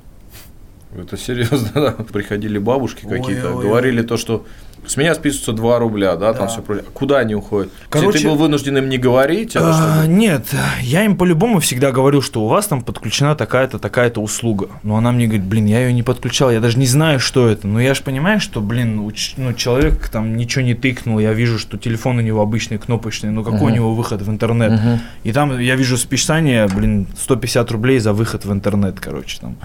[0.96, 1.90] Это серьезно, да.
[2.12, 4.44] Приходили бабушки Ой, какие-то, ой, говорили то, что
[4.84, 6.52] с меня списываются 2 рубля, да, там Да.
[6.52, 6.84] все прочее.
[6.92, 7.70] Куда они уходят?
[7.88, 10.44] Короче- ты был вынужден им не говорить, А, чтобы- нет,
[10.80, 14.68] я им по-любому всегда говорил, что у вас там подключена такая-то, такая-то услуга.
[14.82, 17.68] Но она мне говорит, блин, я ее не подключал, я даже не знаю, что это.
[17.68, 21.32] Но я же понимаю, что, блин, у ч- ну, человек там ничего не тыкнул, я
[21.32, 23.66] вижу, что телефон у него обычный, кнопочный, но какой Мгм.
[23.66, 24.72] у него выход в интернет?
[24.72, 24.98] Мгм.
[25.22, 29.56] И там я вижу списание, блин, 150 рублей за выход в интернет, короче, там.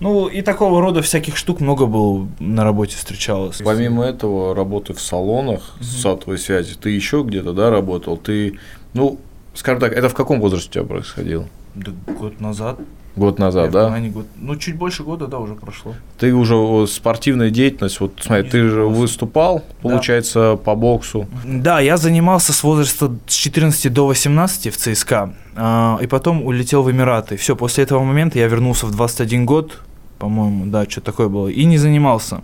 [0.00, 3.60] Ну, и такого рода всяких штук много было на работе встречалось.
[3.64, 8.16] Помимо этого, работы в салонах сотовой связи, ты еще где-то, да, работал?
[8.16, 8.58] Ты,
[8.92, 9.18] ну,
[9.54, 11.48] скажем так, это в каком возрасте у тебя происходило?
[11.74, 12.78] Да, год назад.
[13.16, 13.86] Год назад, я в да?
[13.86, 15.94] Билайне год- Ну, чуть больше года, да, уже прошло.
[16.18, 21.26] Ты уже вот спортивная деятельность, вот смотри, Не ты же выступал, получается, по боксу.
[21.44, 26.82] Да, я занимался с возраста с 14 до 18 в ЦСКА, а, и потом улетел
[26.82, 27.36] в Эмираты.
[27.36, 29.80] Все, после этого момента я вернулся в 21 год,
[30.18, 32.42] по-моему, да, что такое было, и не занимался.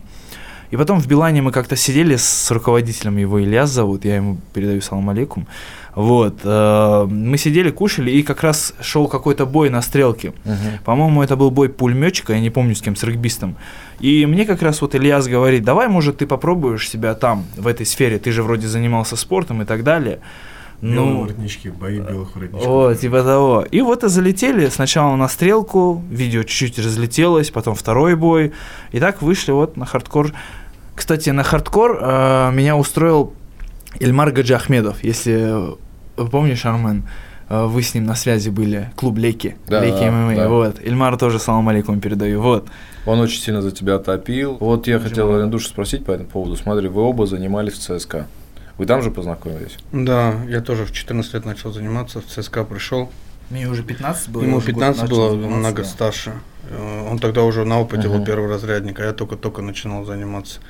[0.73, 4.81] И потом в Билайне мы как-то сидели с руководителем, его Ильяс зовут, я ему передаю
[4.81, 5.47] салам алейкум.
[5.95, 10.33] Вот, э, мы сидели, кушали, и как раз шел какой-то бой на стрелке.
[10.87, 13.57] По-моему, это был бой пулеметчика, я не помню с кем, с регбистом.
[14.01, 17.85] И мне как раз вот Ильяс говорит, давай, может, ты попробуешь себя там, в этой
[17.85, 20.21] сфере, ты же вроде занимался спортом и так далее.
[20.81, 22.67] Белые Ну, воротнички, бои белых воротничков.
[22.67, 23.65] вот, типа того.
[23.71, 28.53] И вот и залетели сначала на стрелку, видео чуть-чуть разлетелось, потом второй бой.
[28.91, 30.33] И так вышли вот на хардкор.
[30.95, 33.33] Кстати, на хардкор э, меня устроил
[33.99, 35.73] Ильмар Гаджи Ахмедов, если
[36.17, 37.05] э, помнишь, Армен,
[37.49, 40.49] э, вы с ним на связи были, клуб Леки, Да, Леки ММА, да.
[40.49, 40.81] вот.
[40.83, 42.69] Ильмар тоже салам алейкум передаю, вот.
[43.07, 44.59] Он очень сильно за тебя топил.
[44.61, 46.57] Вот я хотел Лендруша спросить по этому поводу.
[46.57, 48.27] Смотри, вы оба занимались в ЦСКА.
[48.79, 49.77] Вы там же познакомились?
[49.93, 53.11] Да, я тоже в 14 лет начал заниматься, в ЦСКА пришел.
[53.53, 54.43] Мне уже 15 было.
[54.43, 55.89] Ему уже год 15 начал было, заниматься, много да.
[55.89, 56.33] старше.
[56.71, 60.61] Э, Он тогда уже на опыте был первый разрядник, а я только-только начинал заниматься.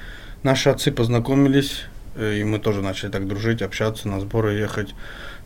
[0.42, 1.84] Наши отцы познакомились,
[2.16, 4.96] э, и мы тоже начали так дружить, общаться, на сборы ехать.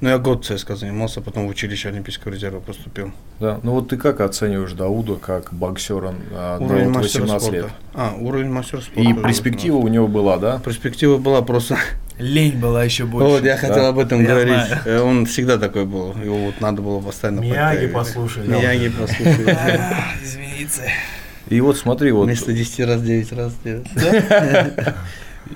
[0.01, 3.13] Ну, я год ЦСКА занимался, потом в училище Олимпийского резерва поступил.
[3.41, 3.61] Да.
[3.63, 7.57] Ну вот ты как оцениваешь Дауда как боксера на Уровень вот мастера 18 спорта.
[7.67, 7.73] лет?
[7.95, 9.01] А, уровень мастера спорта.
[9.01, 10.53] И да, перспектива у него была, да?
[10.55, 10.59] да.
[10.61, 11.79] Перспектива была просто...
[12.19, 13.29] Лень была еще больше.
[13.29, 14.67] Вот, я хотел об этом Я говорить.
[14.67, 14.83] знаю.
[14.87, 16.15] Э, Он всегда такой был.
[16.15, 18.47] Его вот надо было постоянно Мияги послушай.
[18.47, 19.51] Мияги послушай.
[19.51, 20.93] А, Извините.
[21.49, 23.87] И вот смотри, вот Вместо 10 раз 9 раз делать.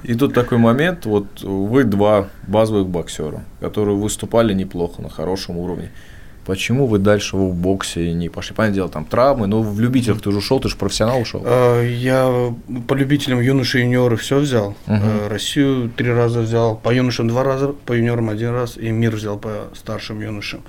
[0.02, 5.90] И тут такой момент, вот вы два базовых боксера, которые выступали неплохо, на хорошем уровне.
[6.46, 8.56] Почему вы дальше в боксе не пошли?
[8.56, 11.42] Понятное дело, там травмы, но в любителях ты же ушел, ты же профессионал ушел.
[11.44, 12.52] Э, Я
[12.88, 14.74] по любителям юноши и юниоры все взял.
[14.86, 19.14] Э, Россию три раза взял, по юношам два раза, по юниорам один раз, и мир
[19.14, 20.62] взял по старшим юношам.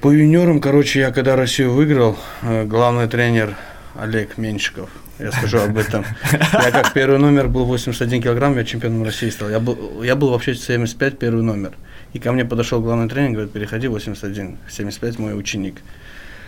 [0.00, 3.56] По юниорам, короче, я когда Россию выиграл, э, главный тренер
[3.94, 6.04] Олег Меньшиков, я скажу об этом.
[6.32, 9.50] Я как первый номер был 81 килограмм, я чемпионом России стал.
[9.50, 11.72] Я был, я был вообще 75 первый номер.
[12.12, 15.82] И ко мне подошел главный тренер, говорит, переходи 81, 75 мой ученик.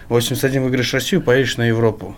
[0.09, 2.17] 81 выиграешь Россию, поедешь на Европу.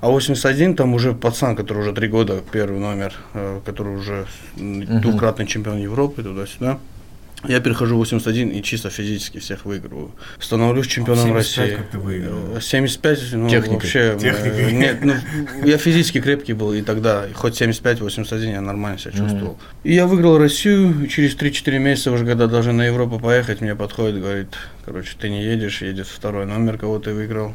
[0.00, 5.46] А 81 там уже пацан, который уже три года первый номер, э, который уже двукратный
[5.46, 6.78] чемпион Европы, туда-сюда.
[7.44, 10.10] Я перехожу в 81 и чисто физически всех выигрываю.
[10.40, 11.76] Становлюсь чемпионом 75 России.
[11.76, 12.56] как ты выигрывал?
[12.56, 13.74] Э, 75, ну, Техникой.
[13.74, 14.14] вообще...
[14.14, 14.72] э, Техникой.
[14.72, 15.14] Нет, ну,
[15.64, 19.58] я физически крепкий был и тогда, и хоть 75-81 я нормально себя чувствовал.
[19.84, 23.76] И я выиграл Россию, и через 3-4 месяца уже, когда должны на Европу поехать, мне
[23.76, 24.48] подходит, говорит,
[24.84, 27.54] короче, ты не едешь, едет второй номер, кого ты выиграл.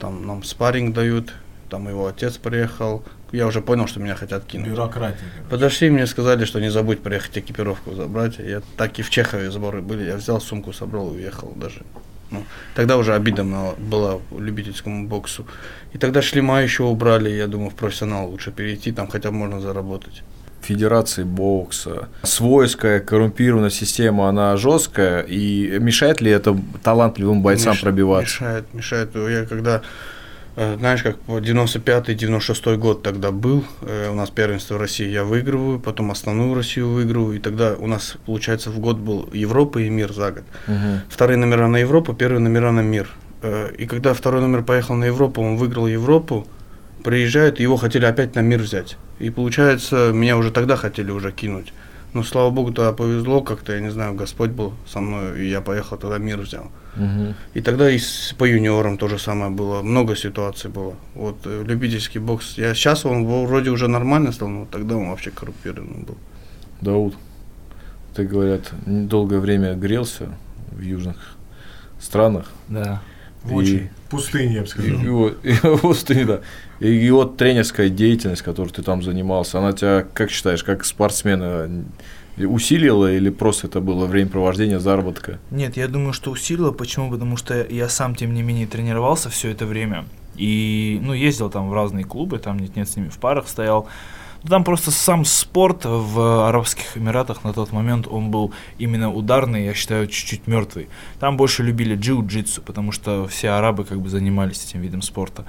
[0.00, 1.34] Там нам спарринг дают,
[1.68, 3.04] там его отец приехал.
[3.32, 4.68] Я уже понял, что меня хотят кинуть.
[4.68, 5.18] Бюрократия.
[5.34, 5.50] короче.
[5.50, 8.38] Подошли, мне сказали, что не забудь приехать экипировку забрать.
[8.38, 10.04] Я так и в Чехове сборы были.
[10.08, 11.82] Я взял сумку, собрал и уехал даже.
[12.30, 15.46] Ну, тогда уже обидно было любительскому боксу.
[15.92, 17.28] И тогда шлема еще убрали.
[17.30, 20.22] Я думаю, в профессионал лучше перейти, там хотя бы можно заработать.
[20.62, 28.24] Федерации бокса, свойская, коррумпированная система, она жесткая, и мешает ли это талантливым бойцам Меш- пробиваться?
[28.44, 29.10] Мешает, мешает.
[29.14, 29.80] Я когда,
[30.56, 36.10] знаешь, как 95-96 год тогда был, э, у нас первенство в России я выигрываю, потом
[36.10, 40.30] основную Россию выигрываю, и тогда у нас, получается, в год был Европа и мир за
[40.32, 40.44] год.
[40.66, 41.00] Мгм.
[41.08, 43.08] Вторые номера на Европу, первые номера на мир.
[43.42, 46.46] Э, И когда второй номер поехал на Европу, он выиграл Европу,
[47.04, 48.96] приезжает, его хотели опять на мир взять.
[49.20, 51.72] И получается, меня уже тогда хотели уже кинуть.
[52.12, 55.60] Но слава богу, тогда повезло как-то, я не знаю, Господь был со мной, и я
[55.60, 56.70] поехал, тогда мир взял.
[56.96, 57.34] Мгм.
[57.54, 60.94] И тогда и с- по юниорам то же самое было, много ситуаций было.
[61.14, 65.30] Вот э, любительский бокс, я сейчас он вроде уже нормально стал, но тогда он вообще
[65.30, 66.16] коррумпированный был.
[66.80, 67.14] Дауд,
[68.14, 70.28] ты, говорят, долгое время грелся
[70.72, 71.36] в южных
[72.00, 72.46] странах.
[72.68, 73.00] Да.
[73.44, 75.00] В И- очень пустыне, я бы И, сказал.
[75.02, 76.40] и вот, и вот ты, да.
[76.80, 81.84] И, и вот тренерская деятельность, которой ты там занимался, она тебя, как считаешь, как спортсмена
[82.38, 85.38] усилила или просто это было времяпровождение, заработка?
[85.50, 86.72] Нет, я думаю, что усилило.
[86.72, 87.10] Почему?
[87.10, 90.04] Потому что я сам, тем не менее, тренировался все это время.
[90.36, 93.88] И, ну, ездил там в разные клубы, там нет-нет с ними в парах стоял.
[94.42, 99.66] Ну, Там просто сам спорт в Арабских Эмиратах на тот момент, он был именно ударный,
[99.66, 100.88] я считаю, чуть-чуть мертвый.
[101.18, 105.44] Там больше любили джиу-джитсу, потому что все арабы как бы занимались этим видом спорта.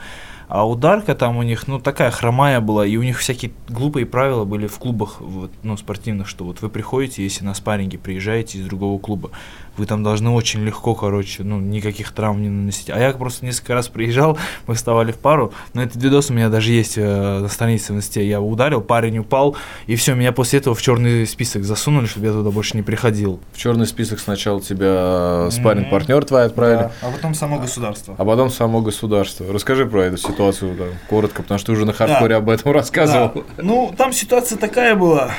[0.52, 4.44] А ударка там у них, ну, такая хромая была, и у них всякие глупые правила
[4.44, 8.66] были в клубах, вот, ну, спортивных, что вот вы приходите, если на спарринге приезжаете из
[8.66, 9.32] другого клуба,
[9.78, 12.90] вы там должны очень легко, короче, ну, никаких травм не наносить.
[12.90, 14.38] А я просто несколько раз приезжал,
[14.68, 17.96] мы вставали в пару, но этот видос у меня даже есть э, на странице в
[17.96, 19.56] инсте, я ударил, парень упал,
[19.88, 23.40] и все, меня после этого в черный список засунули, чтобы я туда больше не приходил.
[23.54, 28.16] В черный список сначала тебя спаринг партнер твой отправили, а потом само государство.
[28.18, 29.46] а потом само государство.
[29.50, 33.32] Расскажи про эту ситуацию да, коротко, потому что ты уже на хардкоре об этом рассказывал.
[33.58, 33.64] Да.
[33.64, 35.32] Ну, там ситуация такая была.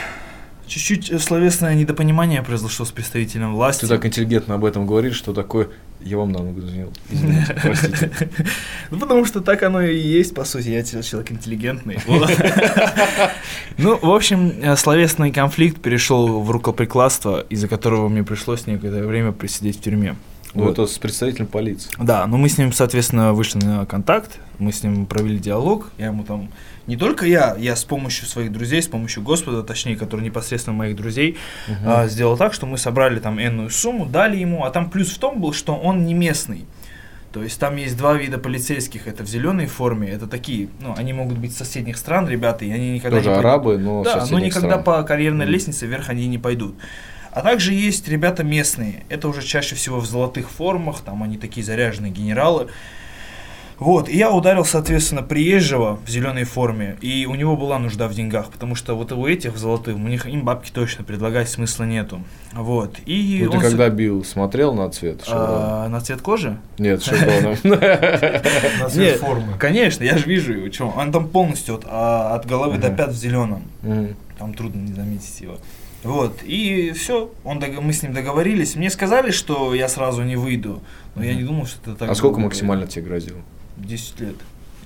[0.66, 3.82] Чуть-чуть словесное недопонимание произошло с представителем власти.
[3.82, 5.68] Ты так интеллигентно об этом говоришь, что такое...
[6.00, 6.92] Я вам на ногу звонил.
[7.10, 8.10] Извините, простите.
[8.90, 11.98] Ну, потому что так оно и есть, по сути, я человек интеллигентный.
[13.78, 19.32] Ну, в общем, э, словесный конфликт перешел в рукоприкладство, из-за которого мне пришлось некоторое время
[19.32, 20.14] присидеть в тюрьме.
[20.54, 20.72] Ну, Вот.
[20.72, 21.90] это с представителем полиции.
[21.98, 26.06] Да, но мы с ним, соответственно, вышли на контакт, мы с ним провели диалог, я
[26.06, 26.50] ему там,
[26.86, 30.94] не только я, я с помощью своих друзей, с помощью Господа, точнее, который непосредственно моих
[30.96, 31.38] друзей,
[31.86, 35.18] а, сделал так, что мы собрали там энную сумму, дали ему, а там плюс в
[35.18, 36.66] том был, что он не местный.
[37.32, 41.14] То есть там есть два вида полицейских, это в зеленой форме, это такие, ну, они
[41.14, 44.26] могут быть с соседних стран, ребята, и они никогда Тоже не пойдут- арабы, но да,
[44.30, 44.84] но никогда стран.
[44.84, 46.74] по карьерной лестнице вверх они не пойдут.
[47.32, 49.04] А также есть ребята местные.
[49.08, 52.68] Это уже чаще всего в золотых формах, там они такие заряженные генералы.
[53.78, 58.14] Вот, и я ударил, соответственно, приезжего в зеленой форме, и у него была нужда в
[58.14, 62.22] деньгах, потому что вот у этих золотых, у них им бабки точно предлагать смысла нету.
[62.52, 66.58] Вот, и Ну, ты он с- когда бил, смотрел на цвет а, на цвет кожи?
[66.78, 67.56] Нет, шевроном.
[67.64, 69.54] На цвет формы.
[69.58, 73.16] Конечно, я же вижу его, чё, он там полностью от, а, головы до пят в
[73.16, 73.64] зеленом.
[74.38, 75.56] Там трудно не заметить его.
[76.02, 78.74] Вот, и все, он дог- мы с ним договорились.
[78.74, 80.82] Мне сказали, что я сразу не выйду,
[81.14, 83.40] но я не думал, что это так А сколько максимально тебе грозило?
[83.76, 84.36] 10 лет.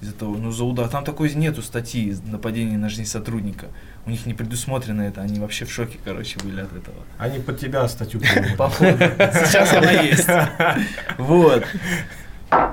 [0.03, 0.89] Из-за того, ну за удар.
[0.89, 3.69] Там такой нету статьи нападения на жизнь сотрудника.
[4.05, 6.99] У них не предусмотрено это, они вообще в шоке, короче, были от этого.
[7.17, 8.21] Они под тебя статью.
[8.59, 8.99] Походу.
[8.99, 10.29] Сейчас она есть.
[11.19, 11.65] Вот.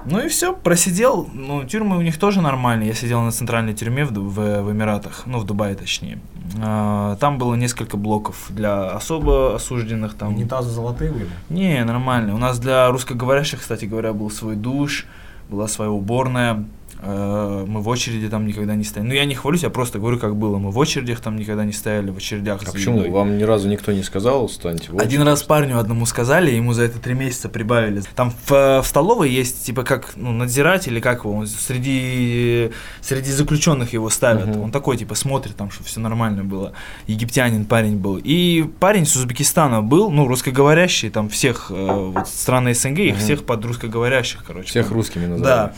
[0.05, 1.29] Ну и все, просидел.
[1.33, 2.89] Ну, тюрьмы у них тоже нормальные.
[2.89, 6.19] Я сидел на центральной тюрьме в, в, в Эмиратах, ну, в Дубае точнее.
[6.61, 10.15] А, Там было несколько блоков для особо осужденных.
[10.15, 10.35] Там...
[10.35, 11.29] Унитазы золотые были?
[11.49, 12.35] Не, нормально.
[12.35, 15.05] У нас для русскоговорящих, кстати говоря, был свой душ,
[15.49, 16.65] была своя уборная.
[17.05, 19.09] Э, Мы в очереди там никогда не стояли.
[19.09, 20.57] Ну, я не хвалюсь, я просто говорю, как было.
[20.57, 22.61] Мы в очередях там никогда не стояли, в очередях.
[22.67, 22.99] А почему?
[22.99, 23.11] едой.
[23.11, 25.25] Вам ни разу никто не сказал, станьте в Один очередь?
[25.25, 28.01] раз парню одному сказали, ему за это три месяца прибавили.
[28.15, 33.31] Там в, в столовой есть, типа, как ну, надзиратель или как его, он среди, среди
[33.31, 34.47] заключенных его ставят.
[34.47, 34.61] Мгм.
[34.63, 36.73] Он такой, типа, смотрит там, чтобы все нормально было.
[37.07, 38.17] Египтянин парень был.
[38.17, 43.21] И парень с Узбекистана был, ну, русскоговорящий, там всех э, вот, страны СНГ, их Мгм.
[43.23, 44.67] всех под русскоговорящих, короче.
[44.69, 44.95] Всех там.
[44.95, 45.43] русскими называли.
[45.43, 45.73] Да.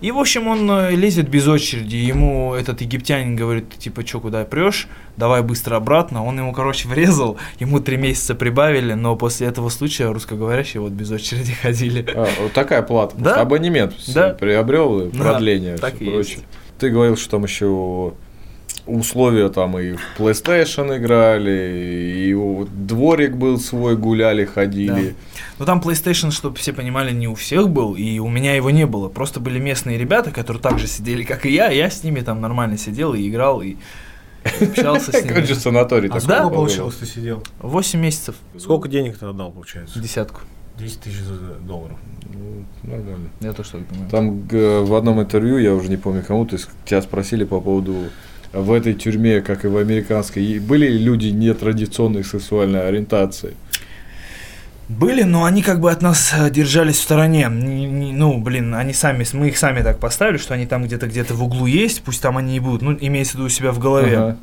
[0.00, 1.96] И, в общем, он э, лезет без очереди.
[1.96, 4.88] Ему этот египтянин говорит, типа, что, куда прешь?
[5.16, 6.24] Давай быстро обратно.
[6.24, 7.36] Он ему, короче, врезал.
[7.58, 12.04] Ему три месяца прибавили, но после этого случая русскоговорящие вот без очереди ходили.
[12.14, 13.14] А, вот такая плата.
[13.18, 13.40] Да.
[13.40, 14.30] Абонемент Да.
[14.30, 16.34] приобрел, и Да, продление, так и прочее.
[16.36, 16.44] есть.
[16.78, 18.12] Ты говорил, что там еще
[18.86, 25.14] условия там и в PlayStation играли, и вот дворик был свой, гуляли, ходили.
[25.58, 28.86] Но там PlayStation, чтобы все понимали, не у всех был, и у меня его не
[28.86, 29.08] было.
[29.08, 31.68] Просто были местные ребята, которые также сидели, как и я.
[31.70, 33.76] Я с ними там нормально сидел и играл, и
[34.60, 35.52] общался с же ними.
[35.54, 37.42] санаторий А сколько получилось ты сидел?
[37.60, 39.98] 8 месяцев, Сколько денег ты отдал, получается?
[39.98, 40.40] десятку.
[40.78, 41.16] 10 тысяч
[41.66, 41.96] долларов.
[42.32, 43.30] Ну, Нормально.
[43.40, 44.10] Я тоже так думаю.
[44.10, 47.60] Там г- в одном интервью, я уже не помню кому, то есть тебя спросили по
[47.62, 47.94] поводу
[48.56, 53.54] в этой тюрьме, как и в американской, были ли люди нетрадиционной сексуальной ориентации?
[54.88, 57.48] Были, но они как бы от нас э, держались в стороне.
[57.50, 61.08] Не- не- ну, блин, они сами, мы их сами так поставили, что они там где-то
[61.08, 62.82] где-то в углу есть, пусть там они и будут.
[62.82, 64.16] Ну, имеется в виду у себя в голове.
[64.16, 64.36] Ага.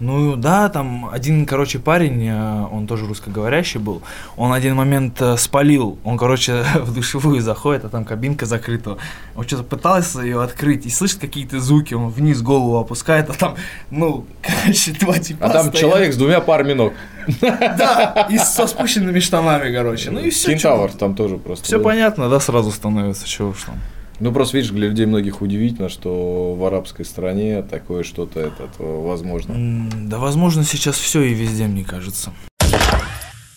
[0.00, 4.00] Ну да, там один, короче, парень, э, он тоже русскоговорящий был,
[4.34, 8.96] он один момент э, спалил, он, короче, в душевую заходит, а там кабинка закрыта,
[9.36, 13.56] он что-то пытался ее открыть и слышит какие-то звуки, он вниз голову опускает, а там,
[13.90, 15.78] ну, короче, два типа А там стоят.
[15.78, 16.94] человек с двумя парами ног.
[17.42, 20.52] Да, и со спущенными штанами, короче, ну и все.
[20.52, 21.66] Кентавр там тоже просто.
[21.66, 23.74] Все понятно, да, сразу становится, чего уж там.
[24.20, 28.84] Ну, просто видишь, для людей многих удивительно, что в арабской стране такое что-то этот, э,
[28.84, 29.88] возможно.
[30.08, 32.30] Да, возможно, сейчас все и везде, мне кажется.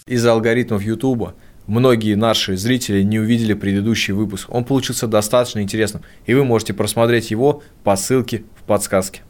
[0.08, 1.36] Из-за алгоритмов Ютуба
[1.68, 4.48] многие наши зрители не увидели предыдущий выпуск.
[4.50, 9.22] Он получился достаточно интересным, и вы можете просмотреть его по ссылке в подсказке.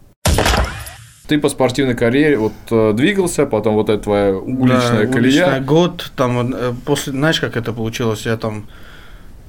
[1.28, 5.46] Ты по спортивной карьере вот э, двигался, потом вот эта твоя уличная Да, колея.
[5.48, 8.68] уличный год, там, э, после, знаешь, как это получилось, я там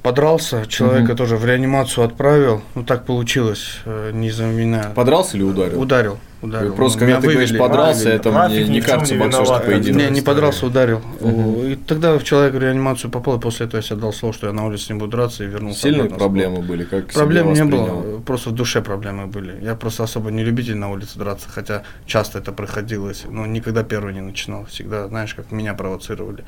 [0.05, 1.17] подрался, человека Мгм.
[1.17, 4.91] тоже в реанимацию отправил, ну так получилось, э, не из-за меня.
[4.93, 5.81] Подрался или ударил?
[5.81, 6.73] Ударил, ударил.
[6.75, 7.63] Просто Меня когда ты говоришь вывели.
[7.67, 8.15] подрался, Вывели.
[8.15, 10.01] это Трафик мне ни не кажется не боксерский поединок.
[10.03, 11.01] Не, не подрался, ударил.
[11.21, 11.65] Мгм.
[11.71, 14.53] И тогда человек в реанимацию попал, и после этого я себе дал слово, что я
[14.53, 15.81] на улице не буду драться и вернулся.
[15.81, 16.83] Сильные проблемы были?
[16.83, 19.55] Как Проблем не было, просто в душе проблемы были.
[19.63, 24.13] Я просто особо не любитель на улице драться, хотя часто это проходилось, но никогда первый
[24.13, 24.65] не начинал.
[24.65, 26.43] Всегда, знаешь, как меня провоцировали.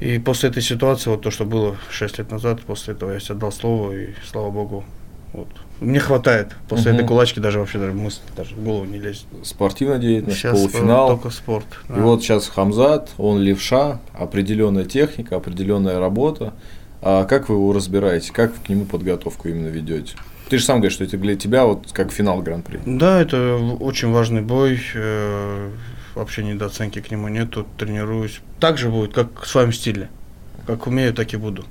[0.00, 3.36] И после этой ситуации, вот то, что было 6 лет назад, после этого я себе
[3.36, 4.84] дал слово, и слава богу,
[5.32, 5.48] вот.
[5.80, 6.52] Мне хватает.
[6.68, 7.00] После Мгм.
[7.00, 9.26] этой кулачки даже вообще даже мысль даже в голову не лезет.
[9.42, 11.08] Спортивная деятельность, Сейчас э, полуфинал.
[11.08, 11.66] только спорт.
[11.88, 12.00] И да.
[12.00, 16.54] вот сейчас Хамзат, он левша, определенная техника, определенная работа.
[17.02, 18.32] А как вы его разбираете?
[18.32, 20.14] Как к нему подготовку именно ведете?
[20.48, 22.78] Ты же сам говоришь, что это для тебя вот как финал гран-при.
[22.86, 24.80] Да, это очень важный бой.
[26.14, 27.66] Вообще недооценки к нему нету.
[27.76, 28.40] Тренируюсь.
[28.60, 30.08] Так же будет, как в своем стиле.
[30.66, 31.64] Как умею, так и буду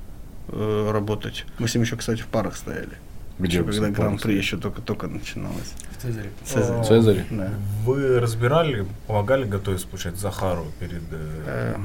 [0.48, 1.46] э, работать.
[1.58, 2.90] Мы с ним еще, кстати, в парах стояли.
[3.38, 5.72] Где Еще когда гран-при еще только-только начиналось.
[6.00, 6.28] Цезарь.
[6.44, 6.78] Цезарь.
[6.80, 7.24] О, Цезарь?
[7.30, 7.50] Да.
[7.84, 11.02] Вы разбирали, помогали готовиться, получается, Захару перед...
[11.10, 11.76] э, Э,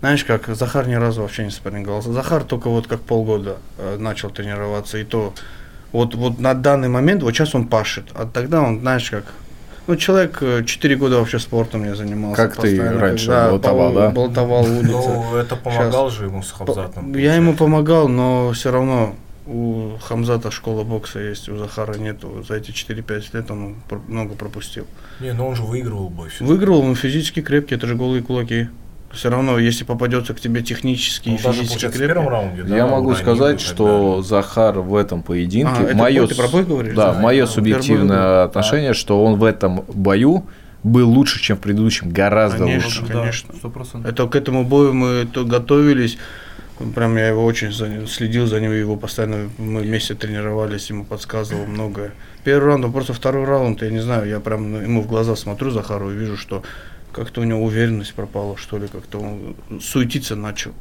[0.00, 2.12] Знаешь как, Захар ни разу вообще не спарринговался.
[2.12, 5.34] Захар только вот как полгода э, начал тренироваться, и то
[5.92, 9.24] вот, вот на данный момент, вот сейчас он пашет, а тогда он, знаешь как,
[9.88, 12.36] Ну, человек 4 года вообще спортом не занимался.
[12.36, 14.10] Как ты раньше когда болтовал, да?
[14.10, 14.90] Болтовал улицы.
[14.90, 17.14] Ну, это помогал же ему с Хамзатом.
[17.16, 19.16] Я ему помогал, но все равно
[19.46, 22.44] у Хамзата школа бокса есть, у Захара нету.
[22.46, 23.76] За эти 4-5 лет он
[24.08, 24.86] много пропустил.
[25.20, 26.28] Не, ну он же выигрывал бой.
[26.28, 26.44] всё.
[26.44, 28.68] Выиграл, он физически крепкий, это же голые кулаки.
[29.12, 31.98] Все равно, если попадется к тебе технически Он и физически крепкий.
[31.98, 34.22] первом раунде, да, Я могу сказать, что далее.
[34.22, 36.94] Захар в этом поединке, А, это мое, бой, ты говоришь?
[36.94, 40.44] да, Да, мое я субъективное бой отношение, что он в этом бою
[40.84, 43.00] был лучше, чем в предыдущем, гораздо Конечно.
[43.02, 43.12] лучше.
[43.12, 43.54] конечно.
[43.56, 44.10] Сто процентов.
[44.12, 46.18] Это к этому бою мы то готовились.
[46.94, 51.66] Прям я его очень за следил за ним, его постоянно мы вместе тренировались, ему подсказывал
[51.66, 52.12] многое.
[52.44, 55.34] Первый раунд, а просто второй раунд, я не знаю, я прям ну, ему в глаза
[55.34, 56.62] смотрю Захару и вижу, что
[57.12, 60.72] как-то у него уверенность пропала, что ли, как-то он суетиться начал.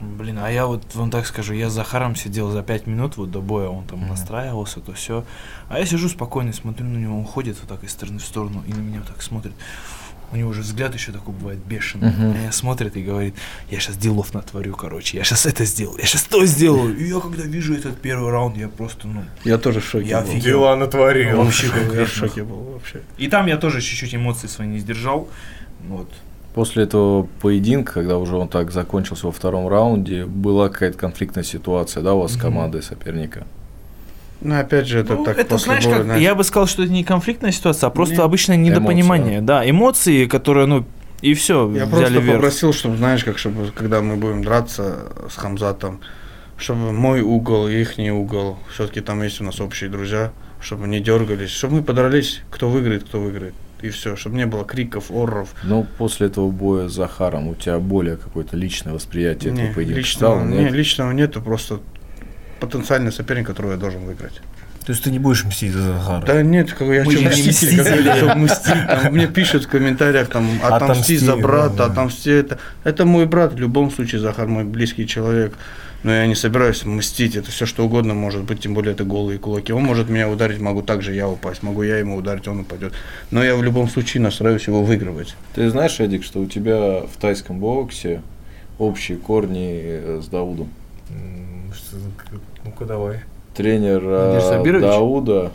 [0.00, 3.30] Блин, а я вот вам так скажу, я с Захаром сидел за пять минут вот
[3.30, 5.24] до боя, он там настраивался, то все.
[5.68, 8.62] А я сижу спокойно, смотрю на него, он ходит вот так из стороны в сторону
[8.68, 9.54] и на меня вот так смотрит.
[10.32, 12.12] У него же взгляд еще такой бывает бешеный.
[12.12, 13.36] На меня смотрит и говорит,
[13.70, 16.96] я сейчас делов натворю, короче, я сейчас это сделаю, я сейчас то сделаю.
[16.96, 19.24] И я когда вижу этот первый раунд, я просто, ну...
[19.44, 20.28] Я тоже в шоке Я был.
[20.28, 20.42] офигел.
[20.44, 21.36] Дела натворил.
[21.44, 23.02] Вообще Я в шоке был вообще.
[23.18, 25.28] И там я тоже чуть-чуть эмоции свои не сдержал.
[25.88, 26.08] Вот.
[26.54, 32.02] После этого поединка, когда уже он так закончился во втором раунде, была какая-то конфликтная ситуация,
[32.02, 33.46] да, у вас с командой соперника?
[34.40, 36.66] Ну, опять же, это Ну, так это, после знаешь, боя, как, знаешь, я бы сказал,
[36.66, 38.22] что это не конфликтная ситуация, а просто Не.
[38.22, 39.40] обычное недопонимание.
[39.40, 40.84] Да, эмоции, которые, ну,
[41.22, 42.36] и все, Я взяли просто вверх.
[42.36, 46.00] попросил, чтобы, знаешь, как, чтобы, когда мы будем драться с Хамзатом,
[46.56, 51.00] чтобы мой угол и их угол, все-таки там есть у нас общие друзья, чтобы не
[51.00, 53.54] дергались, чтобы мы подрались, кто выиграет, кто выиграет.
[53.82, 55.54] И все, чтобы не было криков, орров.
[55.62, 59.98] Но после этого боя с Захаром у тебя более какое-то личное восприятие этого Не, поединка
[60.00, 60.48] личного, стало?
[60.48, 60.72] не, Нет?
[60.72, 61.80] личного нету, просто
[62.58, 64.40] потенциальный соперник, которого я должен выиграть.
[64.86, 66.24] То есть ты не будешь мстить за Захара?
[66.24, 69.64] Да нет, как я Мы что, не мститель, как я что, мстить, там, мне пишут
[69.64, 71.92] в комментариях, там, отомсти Отомсти, за брата, да, да.
[71.92, 72.58] отомсти это.
[72.84, 75.54] Это мой брат, в любом случае, Захар мой близкий человек.
[76.02, 79.38] Но я не собираюсь мстить, это все что угодно может быть, тем более это голые
[79.38, 79.72] кулаки.
[79.72, 82.92] Он может меня ударить, могу также я упасть, могу я ему ударить, он упадет.
[83.30, 85.34] Но я в любом случае настраиваюсь его выигрывать.
[85.54, 88.22] Ты знаешь, Эдик, что у тебя в тайском боксе
[88.78, 90.68] общие корни э, с Даудом?
[92.64, 93.20] Ну-ка давай.
[93.56, 94.80] Тренер э?
[94.80, 95.52] Дауда,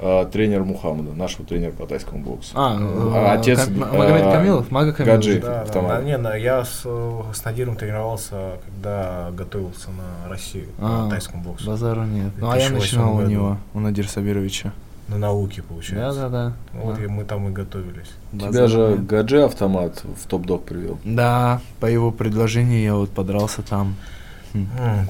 [0.00, 2.52] а тренер Мухаммада, нашего тренера по тайскому боксу.
[2.54, 5.16] А, А, э, отец, э, Магомед Камилов, Мага Камилов.
[5.16, 5.40] Гаджи.
[5.40, 5.98] Да, да, автомат.
[5.98, 11.10] да, не, на- я с, э, с Надиром тренировался, когда готовился на Россию, А, на
[11.10, 11.66] тайском боксе.
[11.66, 12.32] Базара нет.
[12.38, 13.30] Ну, а я 2008 начинал у году.
[13.30, 14.72] него, у Надира Сабировича.
[15.08, 16.20] На науке, Да, получается.
[16.22, 16.52] да, да.
[16.74, 17.04] Вот да.
[17.04, 18.10] и мы там и готовились.
[18.32, 19.06] Тебя Базара же нет.
[19.06, 20.98] Гаджи автомат в Top Dog привел.
[21.04, 23.94] Да, по его предложению я вот подрался там.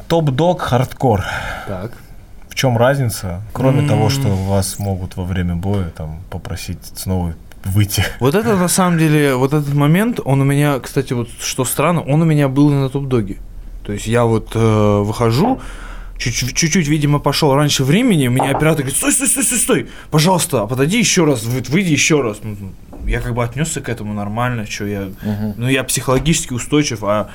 [0.08, 1.24] Top Dog хардкор.
[1.66, 1.92] Так.
[2.56, 3.42] В чем разница?
[3.52, 3.86] Кроме М.
[3.88, 7.34] того, что вас могут во время боя там попросить снова
[7.66, 8.02] выйти.
[8.18, 12.00] Вот это на самом деле, вот этот момент, он у меня, кстати, вот что странно,
[12.00, 13.36] он у меня был и на Top Dog е.
[13.84, 15.60] То есть я вот э, выхожу,
[16.16, 20.64] чуть- чуть-чуть, видимо, пошел раньше времени, меня оператор говорит, стой, стой, стой, стой, стой, пожалуйста,
[20.66, 22.38] подойди еще раз, вы- выйди еще раз.
[22.42, 22.56] Ну,
[23.06, 25.08] я как бы отнесся к этому нормально, что я,
[25.58, 27.28] ну, я психологически устойчив, а,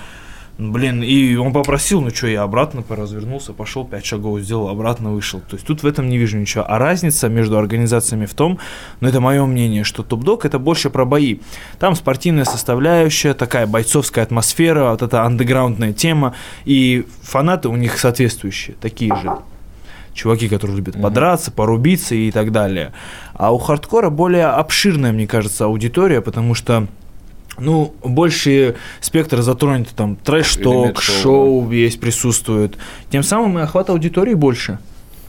[0.69, 5.39] блин, и он попросил, ну, что, я обратно развернулся, пошел, пять шагов сделал, обратно вышел.
[5.39, 6.63] То есть тут в этом не вижу ничего.
[6.67, 8.59] А разница между организациями в том,
[8.99, 11.39] ну, это мое мнение, что топ-дог это больше про бои.
[11.79, 16.35] Там спортивная составляющая, такая бойцовская атмосфера, вот эта андеграундная тема,
[16.65, 19.31] и фанаты у них соответствующие, такие же
[20.13, 22.93] чуваки, которые любят подраться, порубиться и так далее.
[23.33, 26.87] А у хардкора более обширная, мне кажется, аудитория, потому что
[27.59, 32.77] ну, больше спектр затронет, там, трэш-ток, шоу, шоу весь присутствует.
[33.09, 34.79] Тем самым и охват аудитории больше.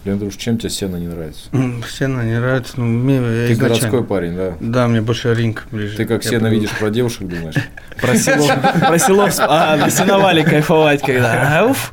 [0.04, 1.48] Лендруш, чем тебе сено не нравится?
[1.96, 4.54] Сена не нравится, ну, мне я Ты изначально- городской парень, да?
[4.58, 5.96] Да, мне больше ринг ближе.
[5.96, 7.54] Ты как Я сено видишь про девушек, думаешь?
[8.00, 8.48] Про село,
[8.80, 11.92] про село, а, на сеновале кайфовать, когда, уф.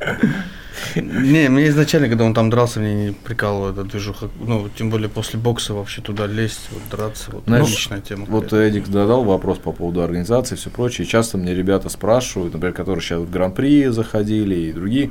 [0.96, 4.28] Не, мне изначально, когда он там дрался, мне не прикалывало эта движуха.
[4.40, 8.26] Ну, тем более после бокса вообще туда лезть, вот драться, вот Знаешь, личная тема.
[8.28, 8.62] Вот какая-то.
[8.78, 11.06] Эдик задал вопрос по поводу организации и все прочее.
[11.06, 15.10] Часто мне ребята спрашивают, например, которые сейчас в Гран-при заходили и другие.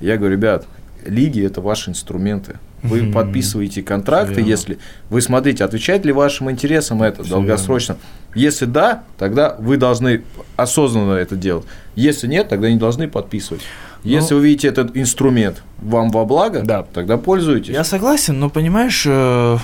[0.00, 0.66] Я говорю, ребят,
[1.04, 2.58] лиги это ваши инструменты.
[2.82, 3.12] Вы Мгм.
[3.12, 4.48] подписываете контракты, Верно.
[4.48, 4.78] если
[5.10, 7.98] вы смотрите, отвечает ли вашим интересам это Всё долгосрочно.
[8.34, 10.22] Если да, тогда вы должны
[10.56, 11.66] осознанно это делать.
[11.94, 13.60] Если нет, тогда не должны подписывать.
[14.04, 16.82] Если вы видите этот инструмент вам во благо, Да.
[16.92, 17.74] тогда пользуйтесь.
[17.74, 19.58] Я согласен, но понимаешь, э,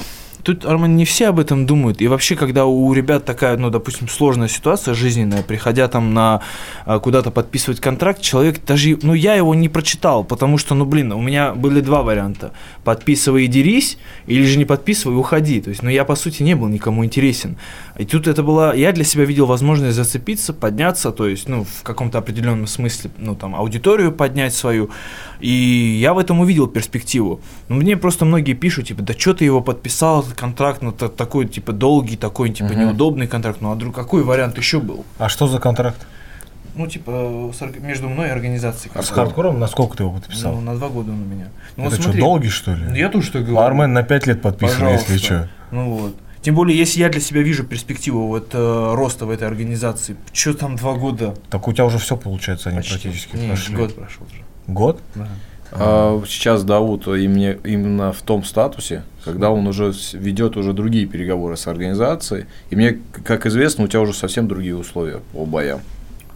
[0.47, 2.01] тут, Арман, не все об этом думают.
[2.01, 6.41] И вообще, когда у ребят такая, ну, допустим, сложная ситуация жизненная, приходя там на
[6.85, 11.11] а, куда-то подписывать контракт, человек даже, ну, я его не прочитал, потому что, ну, блин,
[11.11, 12.53] у меня были два варианта.
[12.85, 15.61] Подписывай и дерись, или же не подписывай и уходи.
[15.61, 17.57] То есть, ну, я, по сути, не был никому интересен.
[17.99, 21.83] И тут это была, я для себя видел возможность зацепиться, подняться, то есть, ну, в
[21.83, 24.91] каком-то определенном смысле, ну, там, аудиторию поднять свою.
[25.41, 27.41] И я в этом увидел перспективу.
[27.69, 31.47] Но мне просто многие пишут, типа, да что ты его подписал, контракт, ну, та- такой,
[31.47, 32.81] типа, долгий, такой, типа, Мгм.
[32.81, 33.61] неудобный контракт.
[33.61, 35.05] Ну, а друг, какой вариант еще был?
[35.19, 36.07] А что за контракт?
[36.77, 38.93] Ну, типа, между мной и организацией.
[38.95, 40.55] А с хардкором на сколько ты его подписал?
[40.57, 41.49] Ну, на два года он у меня.
[41.77, 42.21] Ну, это вот что, смотри.
[42.21, 42.85] долгий, что ли?
[42.89, 43.67] Ну, Я тоже так говорю.
[43.67, 45.19] Армен на 5 лет подписан, если Пожалуйста.
[45.19, 45.49] что.
[45.71, 46.17] Ну вот.
[46.43, 50.55] Тем более, если я для себя вижу перспективу вот э, роста в этой организации, что
[50.55, 51.35] там два года?
[51.51, 52.93] Так у тебя уже все получается, они Почти.
[52.99, 53.75] практически Не, прошли.
[53.75, 54.43] год прошел уже.
[54.69, 55.01] Год?
[55.15, 55.29] Да.
[55.79, 61.57] А сейчас Дауд именно, именно в том статусе, когда он уже ведет уже другие переговоры
[61.57, 62.47] с организацией.
[62.71, 65.81] И мне, как известно, у тебя уже совсем другие условия по боям.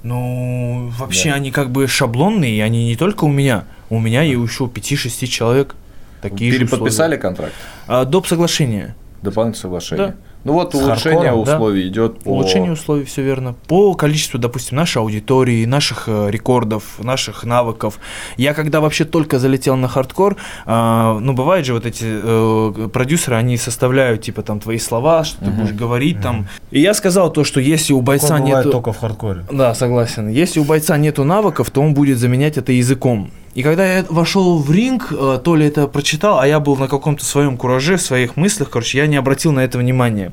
[0.03, 1.35] Ну, вообще Да.
[1.37, 3.65] они как бы шаблонные, и они не только у меня.
[3.91, 5.75] У меня и еще 5-6 человек.
[6.23, 7.19] Такие же Переподписали условия.
[7.19, 7.55] контракт?
[7.87, 8.27] А, доп.
[8.27, 8.95] соглашения.
[9.23, 10.07] Дополнительное соглашение.
[10.09, 10.15] Да.
[10.45, 11.55] Ну вот улучшение хардкором, да.
[11.57, 12.31] условий идет по...
[12.31, 13.55] Улучшение условий, все верно.
[13.67, 17.99] По количеству, допустим, нашей аудитории, наших э, рекордов, наших навыков.
[18.37, 23.37] Я когда вообще только залетел на хардкор, а, ну, бывает же вот эти э, продюсеры,
[23.37, 25.61] они составляют, типа, там, твои слова, что ты Мгм.
[25.61, 26.49] будешь говорить там.
[26.71, 28.71] И я сказал то, что если у бойца нет...
[28.71, 29.45] только в хардкоре.
[29.51, 30.29] Да, согласен.
[30.29, 33.31] Если у бойца нету навыков, то он будет заменять это языком.
[33.55, 36.87] И когда я вошел в ринг, э, то ли это прочитал, а я был на
[36.87, 40.33] каком-то своем кураже, в своих мыслях, короче, я не обратил на это внимания.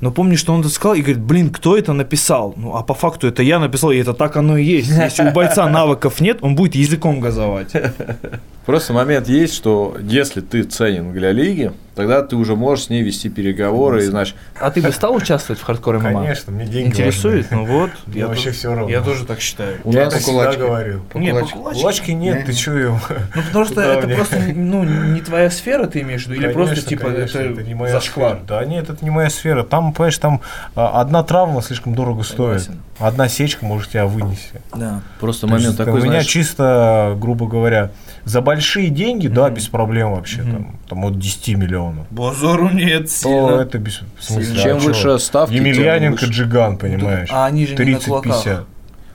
[0.00, 2.54] Но помню, что он это сказал и говорит, блин, кто это написал?
[2.56, 4.88] Ну, а по факту это я написал, и это так оно и есть.
[4.88, 7.72] Если у бойца навыков нет, он будет языком газовать.
[8.66, 13.02] Просто момент есть, что если ты ценен для лиги, тогда ты уже можешь с ней
[13.02, 16.20] вести переговоры, и значит, А ты бы стал участвовать в хардкоре ММА?
[16.20, 17.50] Конечно, мне деньги Интересует?
[17.50, 17.56] важны.
[17.56, 18.90] Ну вот, Мне я, вообще всё равно.
[18.90, 19.78] я тоже так считаю.
[19.84, 20.60] у Я нас это всегда кулачки.
[20.60, 21.00] говорил.
[21.14, 21.52] Не, по Кулачки.
[21.54, 21.80] кулачке.
[21.80, 23.00] Кулачки нет, ты его?
[23.34, 24.16] Ну, потому что Куда это мне?
[24.16, 27.74] просто ну, не твоя сфера, ты имеешь в виду, или просто типа конечно, это, не
[27.74, 28.32] моя зашквар.
[28.34, 28.44] сфера.
[28.60, 29.62] Да нет, это не моя сфера.
[29.64, 30.40] Там, понимаешь, там
[30.74, 32.62] а, одна травма слишком дорого стоит.
[32.62, 32.82] Согласен.
[32.98, 34.60] Одна сечка может тебя вынести.
[34.74, 35.02] Да.
[35.20, 37.90] просто То момент есть такой, у меня знаешь, чисто, грубо говоря,
[38.24, 39.54] за большие деньги, да, Мгм.
[39.54, 40.52] без проблем вообще, Мгм.
[40.52, 42.06] там, там от 10 миллионов.
[42.10, 43.60] Базару нет, То сильно.
[43.60, 46.32] это без в смысле, чем а выше ставки, тем Емельяненко выше.
[46.32, 47.28] Джиган, понимаешь?
[47.32, 48.04] А они же не на 30-50.
[48.04, 48.64] кулаках.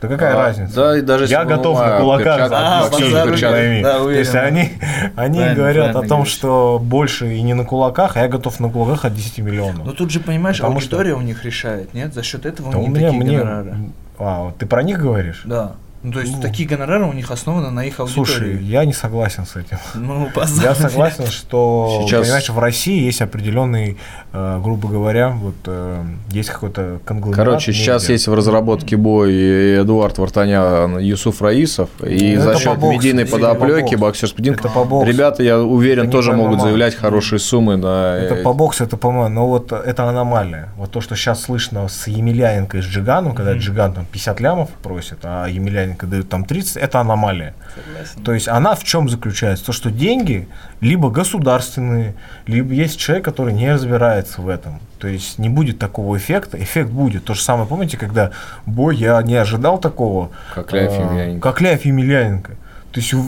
[0.07, 0.75] Да какая А, разница?
[0.75, 3.81] да, и даже Я готов на кулаках А, пойми.
[3.81, 4.71] Да, То есть они,
[5.15, 6.33] они Правильно, говорят правильно о том, говоришь.
[6.33, 9.85] что больше и не на кулаках, а я готов на кулаках от 10 миллионов.
[9.85, 12.13] Но тут же, понимаешь, Потому что- аудитория у них решает, нет?
[12.13, 13.37] За счет этого Да у них меня, такие мне...
[13.39, 13.75] гонорары.
[14.19, 15.41] А, вот ты про них говоришь?
[15.45, 15.71] Да.
[16.03, 16.41] Ну, то есть Ну.
[16.41, 18.25] такие гонорары у них основаны на их аудитории.
[18.25, 19.77] Слушай, я не согласен с этим.
[19.95, 20.75] ну, Я базар.
[20.75, 23.97] согласен, что, Сейчас- понимаешь, в России есть определенный,
[24.33, 27.45] э, грубо говоря, вот э, есть какой-то конгломерат.
[27.45, 28.13] Короче, сейчас медиа.
[28.13, 33.95] есть в разработке бой Эдуард Вартанян, Юсуф Раисов, и Ну, за счет по медийной подоплеки,
[33.95, 35.09] поединок, Это по боксу.
[35.09, 38.17] ребята, я уверен, Это тоже могут заявлять хорошие суммы на...
[38.17, 40.69] Это по боксу, это по но вот это аномалия.
[40.75, 44.69] Вот то, что сейчас слышно с Емельяненко и с Джиганом, когда Джиган там 50 лямов
[44.81, 47.53] просит, а Емельяненко дает там 30, это аномалия.
[47.75, 48.23] Согласен.
[48.23, 49.65] То есть она в чем заключается?
[49.65, 50.47] То, что деньги
[50.81, 52.15] либо государственные,
[52.47, 54.79] либо есть человек, который не разбирается в этом.
[54.99, 56.61] То есть не будет такого эффекта.
[56.61, 57.25] Эффект будет.
[57.25, 58.31] То же самое, помните, когда
[58.65, 60.31] бой, я не ожидал такого.
[60.55, 61.49] Как Ляев а, Емельяненко.
[61.49, 62.51] Как Ляев Емельяненко.
[62.91, 63.27] То есть в-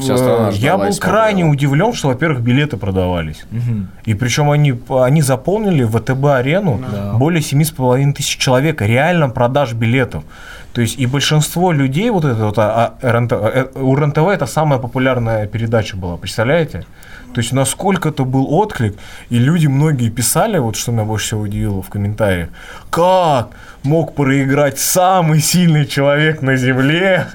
[0.53, 0.91] я был смотрела.
[0.99, 3.43] крайне удивлен, что, во-первых, билеты продавались.
[3.49, 3.89] Мгм.
[4.05, 7.13] И причем они, они заполнили ВТБ-арену Да.
[7.13, 10.23] более 7,5 тысяч человек реально продаж билетов.
[10.75, 14.45] То есть и большинство людей, вот это вот, а, а, РНТ, э, у РНТВ это
[14.45, 16.85] самая популярная передача была, представляете?
[17.33, 18.97] То есть насколько это был отклик,
[19.29, 22.49] и люди многие писали, вот что меня больше всего удивило в комментариях,
[22.89, 23.51] как
[23.83, 27.27] мог проиграть самый сильный человек на земле,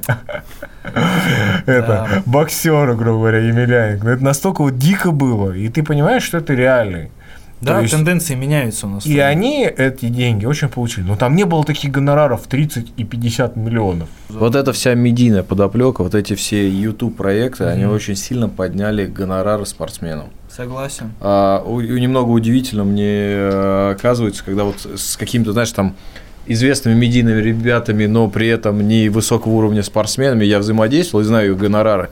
[1.64, 4.07] это боксер, грубо говоря, Емельяненко.
[4.07, 7.11] Это настолько вот дико было, и ты понимаешь, что это реальный.
[7.61, 9.05] Да, есть- тенденции меняются у нас.
[9.07, 11.05] И они эти деньги очень получили.
[11.07, 14.09] Но там не было таких гонораров 30 и 50 миллионов.
[14.29, 19.67] Вот эта вся медийная подоплека, вот эти все YouTube проекты, они очень сильно подняли гонорары
[19.67, 20.29] спортсменам.
[20.49, 21.13] Согласен.
[21.21, 25.95] А, у- и немного удивительно мне э, оказывается, когда вот с какими-то, знаешь, там
[26.53, 31.59] известными медийными ребятами, но при этом не высокого уровня спортсменами я взаимодействовал и знаю их
[31.59, 32.11] гонорары.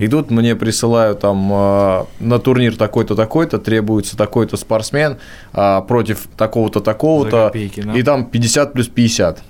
[0.00, 5.18] И тут мне присылают там э, на турнир такой-то, такой-то, требуется такой-то спортсмен
[5.52, 7.92] а, против такого-то, За такого-то, копейки, да.
[7.94, 9.42] и там 50 плюс 50.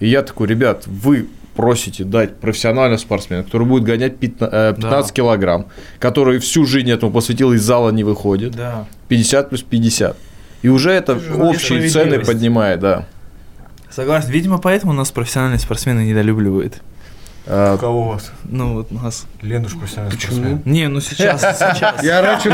[0.00, 5.12] И я такой, ребят, вы просите дать профессионального спортсмена, который будет гонять 15, э, 15
[5.12, 5.66] килограмм,
[5.98, 8.86] который всю жизнь этому посвятил, из зала не выходит, Да.
[9.08, 10.16] 50 плюс 50.
[10.60, 13.06] И уже это общие цены поднимает, да.
[13.94, 14.30] Согласен.
[14.30, 16.80] Видимо, поэтому нас профессиональные спортсмены недолюбливают.
[17.46, 18.30] А, У кого у вас?
[18.44, 19.26] Ну, вот нас.
[19.40, 20.62] Ленуш профессиональный спортсмен.
[20.64, 22.02] Не, ну сейчас, сейчас.
[22.02, 22.48] Я раньше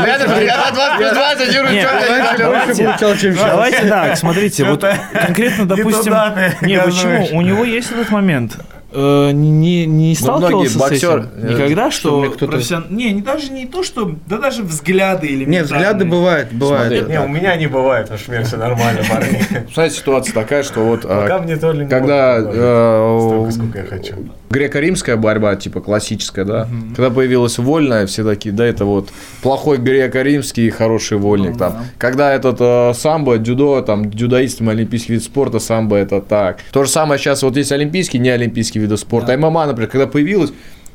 [2.83, 3.51] получал, чем сейчас.
[3.51, 4.83] Давайте так, смотрите, вот
[5.13, 6.13] конкретно, допустим,
[6.61, 7.37] не, почему?
[7.37, 8.57] У него есть этот момент.
[8.91, 11.29] Э, Не, не, не сталкивался многие с боксеры, этим?
[11.47, 14.15] э, Никогда, что что, профессион- Не, не даже не то, что...
[14.25, 16.93] Да даже взгляды или Нет, взгляды бывают, бывают.
[16.97, 17.11] Смотри.
[17.13, 19.41] Не, у меня не бывает, аж у меня все нормально, парни.
[19.73, 23.77] Знаете, ситуация такая, что вот а, Пока мне то ли не когда э, Столько, сколько
[23.79, 24.15] я хочу.
[24.49, 29.09] Греко-римская борьба, типа классическая, да, когда появилась вольная, все такие, да, это вот
[29.41, 31.85] плохой греко-римский и хороший вольник там.
[31.97, 36.59] Когда этот э, самбо, дюдо, там, дюдоистам олимпийский вид спорта, самбо это так.
[36.71, 39.37] То же самое сейчас вот есть олимпийские, не олимпийские виды спорта.
[39.37, 40.51] ММА, например, когда появилась,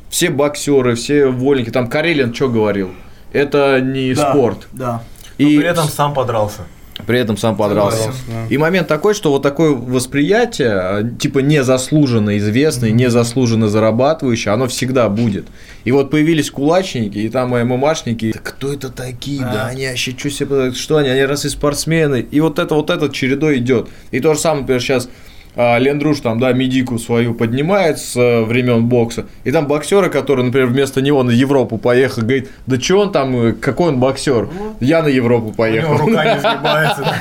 [0.09, 2.90] все боксеры, все вольники, там Карелин что говорил?
[3.32, 4.68] Это не спорт.
[4.72, 5.02] Да.
[5.38, 6.62] Но И при этом сам подрался.
[7.07, 8.12] При этом сам подрался.
[8.28, 8.47] Да.
[8.49, 15.09] И момент такой, что вот такое восприятие, э, типа незаслуженно известное, незаслуженно зарабатывающее, оно всегда
[15.09, 15.47] будет.
[15.84, 18.32] И вот появились кулачники, и там ММАшники.
[18.32, 19.40] Да кто это такие?
[19.40, 21.09] Да, они вообще что себе, что они?
[21.09, 22.26] Они раз и спортсмены.
[22.30, 23.88] И вот это вот этот чередой идет.
[24.12, 25.09] И то же самое, например, сейчас
[25.57, 30.44] а, Лендруш там, да, медику свою поднимает с э, времен бокса, и там боксеры, которые,
[30.46, 34.48] например, вместо него на Европу поехал, говорит, да что он там, э, какой он боксер?
[34.80, 35.96] Я на Европу У него поехал.
[35.96, 37.14] рука не сгибается.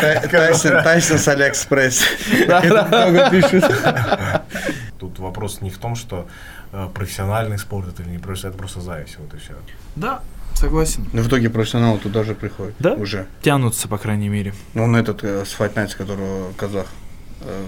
[0.00, 2.02] Тай- Тайсон, Тайсон с Алиэкспресс.
[2.46, 3.64] Это много пишут.
[4.98, 6.26] Тут вопрос не в том, что
[6.72, 9.52] э, профессиональный спорт это или не профессиональный, это просто зависть, вот и все.
[9.96, 10.20] Да,
[10.54, 11.06] согласен.
[11.12, 12.74] Но в итоге профессионалы туда же приходят.
[12.78, 12.94] Да?
[12.94, 13.26] Уже.
[13.42, 14.52] Тянутся, по крайней мере.
[14.74, 16.86] Ну, Он этот э, с Fight Nights, которого казах,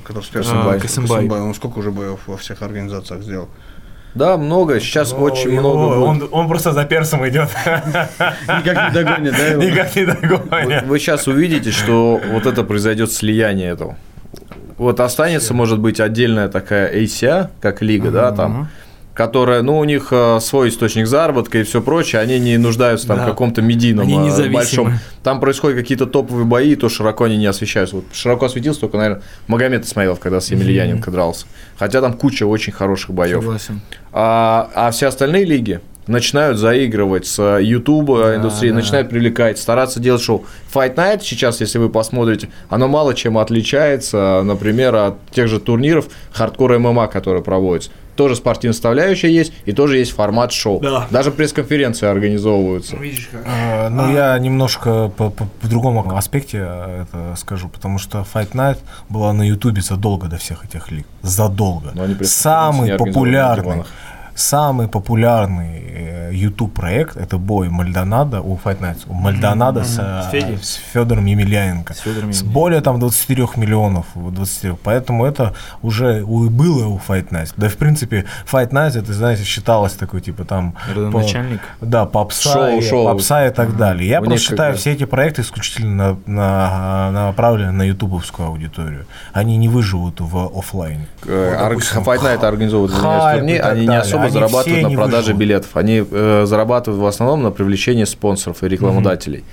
[0.04, 0.80] который с Касымбай.
[0.80, 1.06] персом.
[1.06, 1.40] Касымбай.
[1.40, 3.48] Он сколько уже боев во всех организациях сделал?
[4.14, 4.80] Да, много.
[4.80, 5.94] Сейчас Но очень его- много.
[6.04, 7.48] Он, он просто за персом идет.
[7.64, 9.46] Никак не догонит, да?
[9.46, 9.62] его?
[9.62, 10.82] Никак не догонит.
[10.84, 13.96] Вы сейчас увидите, что вот это произойдет слияние этого.
[14.78, 18.68] Вот останется, может быть, отдельная такая ACA, как лига, да, там,
[19.20, 23.18] которая, ну, у них э, свой источник заработка и все прочее, они не нуждаются там
[23.18, 23.24] Да.
[23.24, 24.94] в каком-то медийном э, большом.
[25.22, 27.96] Там происходят какие-то топовые бои, то широко они не освещаются.
[27.96, 31.44] Вот широко осветился только, наверное, Магомед Исмаилов, когда с Емельяненко дрался.
[31.78, 33.42] Хотя там куча очень хороших боев.
[33.42, 33.82] Согласен.
[34.10, 38.80] А, а все остальные лиги начинают заигрывать с YouTube индустрией, да.
[38.80, 40.46] начинают привлекать, стараться делать шоу.
[40.74, 46.08] Fight Night сейчас, если вы посмотрите, оно мало чем отличается, например, от тех же турниров
[46.32, 47.90] хардкор ММА, которые проводятся.
[48.16, 50.80] Тоже спортивная составляющая есть, и тоже есть формат шоу.
[50.80, 51.06] Да.
[51.10, 52.96] Даже пресс-конференции организовываются.
[52.96, 53.42] Видишь как.
[53.46, 58.52] Э, Ну, я немножко по, по- в другом аспекте э, это скажу, потому что Fight
[58.52, 61.06] Night была на Ютубе задолго до всех этих лиг.
[61.22, 61.92] Задолго.
[62.26, 63.84] Самый популярный.
[64.40, 69.04] Самый популярный э, YouTube проект это бой Мальдонадо у Fight Nights.
[69.08, 69.98] У Мальдонадо с,
[70.32, 71.92] э, С Федором Емельяненко.
[71.94, 74.06] С Федором С более там 24 миллионов.
[74.14, 74.72] 23.
[74.82, 77.52] Поэтому это уже у- было у Fight Nights.
[77.56, 80.72] Да, в принципе, Fight Nights, это, знаете, считалось такой, типа, там...
[80.72, 81.60] по- Родоначальник.
[81.80, 83.04] да, попса, Шоу, и, шоу.
[83.06, 84.08] попса и так далее.
[84.08, 89.06] Я У просто считаю, все эти проекты исключительно на, на- направлены на ютубовскую аудиторию.
[89.32, 91.06] Они не выживут в офлайне.
[91.26, 94.46] Э, Вот, допустим, Fight Night организовывают извиняюсь, хайп и турнир, так они не особо Они
[94.46, 95.40] зарабатывают на не продаже выживут.
[95.40, 95.70] билетов.
[95.74, 99.44] Они э, зарабатывают в основном на привлечении спонсоров и рекламодателей.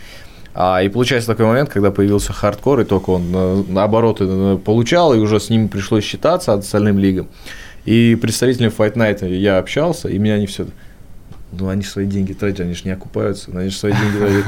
[0.59, 5.13] А, и получается такой момент, когда появился хардкор, и только он э, наоборот э, получал,
[5.13, 7.27] и уже с ними пришлось считаться остальным лигам.
[7.85, 10.65] И представителями Fight Night я общался, и меня они все
[11.51, 14.45] ну, они свои деньги тратят, они же не окупаются, они же свои деньги тратят.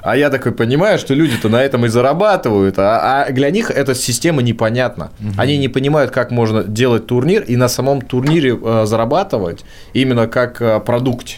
[0.00, 3.94] А я такой понимаю, что люди-то на этом и зарабатывают, а, а для них эта
[3.94, 5.10] система непонятна.
[5.36, 10.62] Они не понимают, как можно делать турнир и на самом турнире э, зарабатывать именно как
[10.62, 11.36] э, продукте.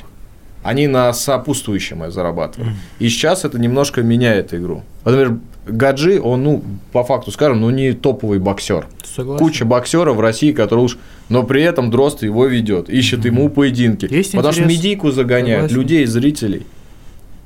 [0.62, 2.74] Они на сопутствующем зарабатывают.
[3.00, 4.84] И сейчас это немножко меняет игру.
[5.04, 8.86] Вот, Например, Гаджи, он, ну, по факту скажем, ну, не топовый боксер.
[9.04, 9.44] Согласен.
[9.44, 10.98] Куча боксеров в России, которые уж...
[11.28, 14.12] Но при этом Дрозд его ведет, ищет ему поединки.
[14.12, 15.76] Есть потому что медийку загоняют, Согласен.
[15.76, 16.66] людей, зрителей.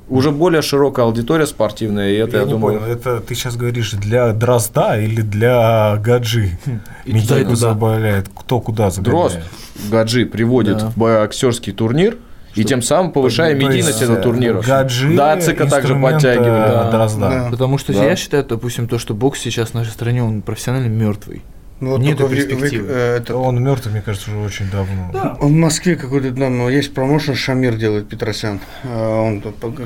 [0.08, 2.78] Уже более широкая аудитория спортивная, и это, я, я, не думаю...
[2.78, 6.58] понял, это ты сейчас говоришь для Дрозда или для Гаджи?
[7.04, 8.28] Медийку забавляет.
[8.34, 9.32] Кто куда загоняет?
[9.32, 10.90] Дрозд Гаджи приводит Да.
[10.90, 12.16] в боксерский турнир,
[12.56, 14.60] и тем самым повышая То медийность этого э, турнира.
[14.62, 16.88] Гаджи Да, ЦК также подтягивали.
[16.88, 17.20] э, Дрозда.
[17.30, 17.48] Да.
[17.50, 18.04] Потому что Да.
[18.04, 21.42] я считаю, допустим, то, что бокс сейчас в нашей стране, он профессионально мертвый.
[21.78, 22.86] Ну, вот в- перспективы.
[22.88, 25.36] э, это- Он мертв, мне кажется, уже очень давно.
[25.40, 28.60] В Москве какой-то там ну, есть промоушен Шамир делает Петросян.
[28.84, 29.42] Э, Он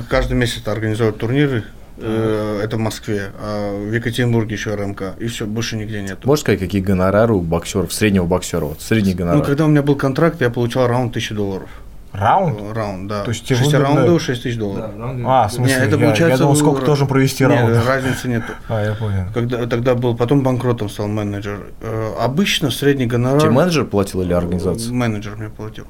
[0.09, 1.65] каждый месяц организует турниры.
[1.97, 3.31] Э, Это в Москве.
[3.39, 5.15] А в Екатеринбурге еще РМК.
[5.19, 6.25] И все, больше нигде нет.
[6.25, 9.43] Можешь сказать, какие гонорары у боксеров, среднего боксера, вот, средний Ну, гонорар?
[9.43, 11.69] когда у меня был контракт, я получал раунд 1000 долларов.
[12.13, 12.59] Раунд?
[12.59, 13.23] Э, Раунд, да.
[13.23, 14.91] То есть тебе Шесть выгодно- раундов 6 тысяч долларов.
[15.25, 17.87] А, в смысле, Не, это я, получается я думал, сколько ра- должен провести Не, раундов.
[17.87, 18.53] разницы нету.
[18.69, 19.25] А, я понял.
[19.33, 21.67] Когда, тогда был, потом банкротом стал менеджер.
[21.81, 23.39] Э, обычно средний гонорар...
[23.41, 24.91] Тебе менеджер платил или организация?
[24.93, 25.85] Менеджер мне платил.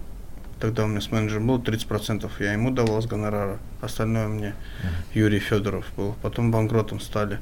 [0.59, 4.53] Тогда у меня с менеджером был 30%, я ему давал с гонорара, остальное мне
[5.15, 6.13] Юрий Федоров был.
[6.21, 7.39] Потом банкротом стали.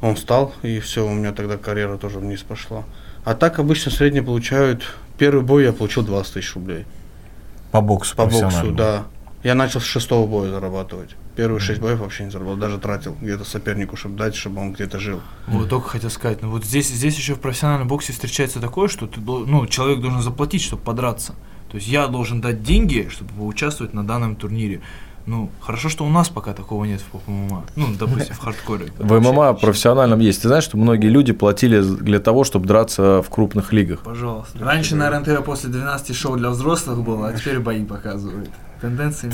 [0.00, 2.82] Он стал, и все, у меня тогда карьера тоже вниз пошла.
[3.24, 4.82] А так обычно средний получают,
[5.16, 6.86] первый бой я получил 20 тысяч рублей.
[7.70, 9.04] По боксу По боксу, да.
[9.42, 11.16] Я начал с шестого боя зарабатывать.
[11.34, 14.98] Первые шесть боев вообще не заработал, даже тратил где-то сопернику, чтобы дать, чтобы он где-то
[14.98, 15.22] жил.
[15.46, 19.06] Вот только хотел сказать, ну вот здесь, здесь еще в профессиональном боксе встречается такое, что
[19.06, 21.34] ты, ну, человек должен заплатить, чтобы подраться.
[21.70, 24.82] То есть я должен дать деньги, чтобы поучаствовать на данном турнире.
[25.30, 27.62] Ну, хорошо, что у нас пока такого нет в поп-ММА.
[27.76, 28.86] Ну, допустим, в хардкоре.
[28.98, 30.42] В ММА профессиональном есть.
[30.42, 34.00] Ты знаешь, что многие люди платили для того, чтобы драться в крупных лигах.
[34.00, 34.58] Пожалуйста.
[34.58, 38.50] Раньше на РНТВ после 12 шоу для взрослых было, а теперь бои показывают.
[38.80, 39.30] Тенденции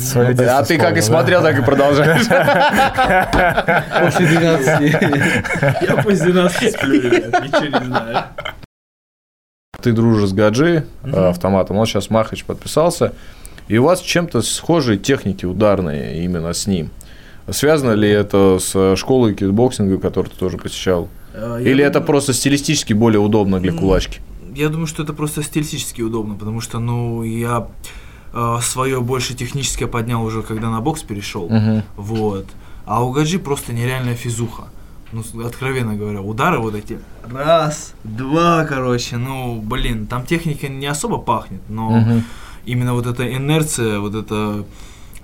[0.47, 2.27] А ты как и смотрел, так и продолжаешь.
[4.03, 4.81] После 12
[5.81, 8.23] Я после 12 сплю, ребят, ничего не знаю.
[9.81, 13.13] Ты дружишь с Гаджи, э, автоматом, он сейчас Махач подписался,
[13.67, 16.89] и у вас чем-то схожие техники ударные именно с ним.
[17.49, 21.07] Связано ли это с школой кикбоксинга, которую ты тоже посещал?
[21.33, 24.19] Э, я Или это думаю- просто стилистически более удобно для кулачки?
[24.55, 27.67] Я думаю, что это просто стилистически удобно, потому что, ну, я
[28.61, 31.47] свое больше техническое поднял уже, когда на бокс перешел.
[31.49, 31.83] Мгм.
[31.95, 32.45] Вот.
[32.85, 34.63] А у Гаджи просто нереальная физуха.
[35.13, 36.99] Ну, откровенно говоря, удары вот эти.
[37.31, 39.17] Раз, два, короче.
[39.17, 42.23] Ну, блин, там техника не особо пахнет, но Мгм.
[42.67, 44.65] Именно вот эта инерция, вот эта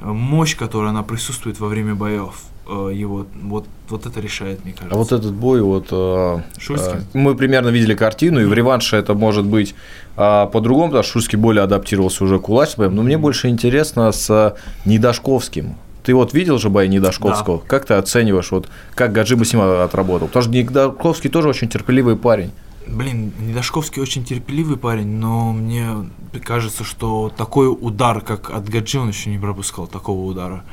[0.02, 2.36] э, мощь, которая она присутствует во время боев,
[2.68, 4.96] э, его, вот, вот это решает, мне кажется.
[4.96, 7.00] А вот этот бой, вот э, Шуйский?
[7.00, 9.76] э, мы примерно видели картину, и в реванше это может быть
[10.16, 14.56] а, по-другому, потому что Шуйский более адаптировался уже к кулачным, но мне больше интересно с
[14.86, 15.76] Недашковским.
[16.04, 17.60] Ты вот видел же бои Недашковского?
[17.60, 20.28] Как ты оцениваешь, вот как Гаджи Басима отработал?
[20.28, 22.52] Потому что Недашковский тоже очень терпеливый парень.
[22.88, 26.10] Блин, Недашковский очень терпеливый парень, но мне
[26.44, 30.64] кажется, что такой удар, как от Гаджи, он еще не пропускал такого удара.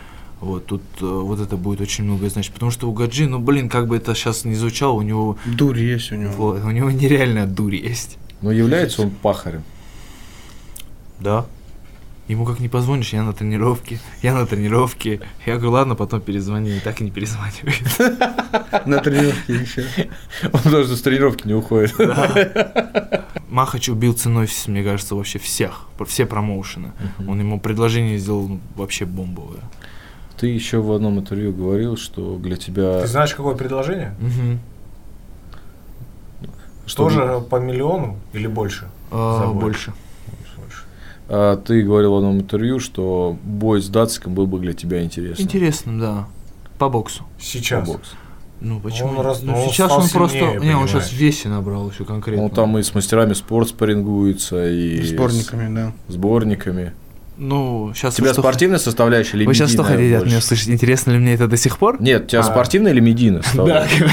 [0.40, 2.52] Вот тут э, вот это будет очень многое значить.
[2.52, 5.78] Потому что у Гаджи, ну блин, как бы это сейчас не звучало, у него, Дурь
[5.78, 6.32] есть у него.
[6.32, 8.16] вот, у него нереальная дурь есть.
[8.40, 9.62] Но является он пахарем.
[11.20, 11.44] Да.
[12.30, 15.20] Ему как не позвонишь, я на тренировке, я на тренировке.
[15.46, 18.86] Я говорю, ладно, потом перезвони, и так и не перезванивает.
[18.86, 19.84] На тренировке еще.
[20.52, 21.92] Он даже с тренировки не уходит.
[23.48, 26.92] Махач убил ценой, мне кажется, вообще всех, все промоушены.
[27.26, 29.62] Он ему предложение сделал ну, вообще бомбовое.
[30.38, 33.00] Ты еще в одном интервью говорил, что для тебя...
[33.00, 34.14] Ты знаешь, какое предложение?
[34.20, 34.60] Мгм.
[36.86, 38.88] Что Тоже по миллиону или больше?
[39.10, 39.92] А, больше.
[41.32, 45.46] А, ты говорил в одном интервью, что бой с Датском был бы для тебя интересным.
[45.46, 46.28] Интересно, да.
[46.76, 47.24] По боксу.
[47.38, 47.86] Сейчас.
[47.86, 48.10] Бокс.
[48.60, 49.22] Ну почему?
[49.22, 50.36] раз- ну, ну, он сейчас он просто.
[50.38, 51.10] сильнее, не, он сейчас понимаешь.
[51.12, 52.44] в весе набрал еще конкретно.
[52.44, 55.92] Он там и с мастерами спорт спаррингуется, и Сборниками, да.
[56.08, 56.92] с сборниками.
[57.43, 60.68] Ну, сейчас У тебя спортивная составляющая или Вы сейчас что хотите от меня услышать?
[60.68, 61.97] Интересно ли мне это до сих пор?
[61.99, 62.43] Нет, у тебя А.
[62.43, 64.05] спортивная или медийная Да, составляющая?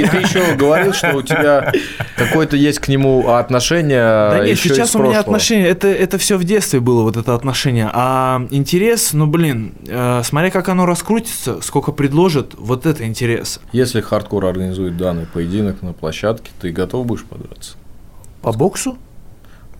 [0.00, 1.72] И ты еще говорил, что у тебя
[2.16, 6.42] какое-то есть к нему отношение Да нет, сейчас у меня отношения, это, это все в
[6.42, 7.88] детстве было, вот это отношение.
[7.92, 13.60] А интерес, ну блин, э, смотря как оно раскрутится, сколько предложат, вот это интерес.
[13.70, 17.76] Если хардкор организует данный поединок на площадке, ты готов будешь подраться?
[18.42, 18.98] По боксу?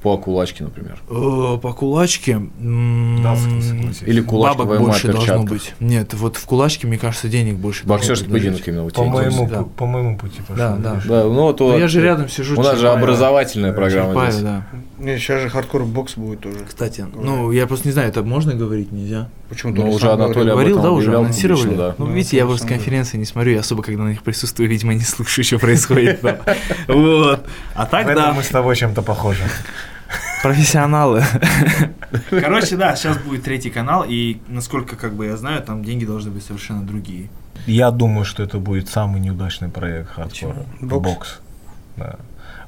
[0.07, 0.99] По кулачке, например.
[1.11, 2.41] Э, по кулачке.
[2.61, 5.75] Или кулачковая Бабок больше должно быть.
[5.81, 7.85] Нет, вот в кулачке, мне кажется, денег больше.
[7.87, 9.05] Боксерский поединок именно у По тебя.
[9.07, 9.57] моему, да.
[9.63, 10.57] пу- по моему пути пошел.
[10.57, 11.25] Да, да.
[11.25, 12.57] ну Ну, я же рядом сижу.
[12.57, 14.43] У нас же образовательная программа Черпаева, здесь.
[14.45, 14.67] да.
[15.01, 16.61] Не, сейчас же хардкор бокс будет уже.
[16.61, 19.29] Кстати, ну, я просто не знаю, это можно говорить, нельзя?
[19.49, 20.53] Почему-то Ну, уже Анатолий говорил.
[20.53, 21.63] об Говорил, этом да, уже анонсировали?
[21.65, 21.95] публично, да.
[21.99, 24.95] Ну, Да, видите, я просто конференции не смотрю, я особо, когда на них присутствую, видимо,
[24.95, 26.21] не слушаю, что происходит.
[26.89, 27.45] Вот.
[27.75, 29.43] А В так, этом да, мы с тобой чем-то похожи.
[30.47, 31.25] Профессионалы.
[32.31, 36.31] Короче, да, сейчас будет третий канал, и насколько, как бы я знаю, там деньги должны
[36.31, 37.29] быть совершенно другие.
[37.67, 40.65] Я думаю, что это будет самый неудачный проект хардкора.
[40.81, 41.03] Бокс?
[41.03, 41.41] Бокс.
[41.97, 42.17] Да.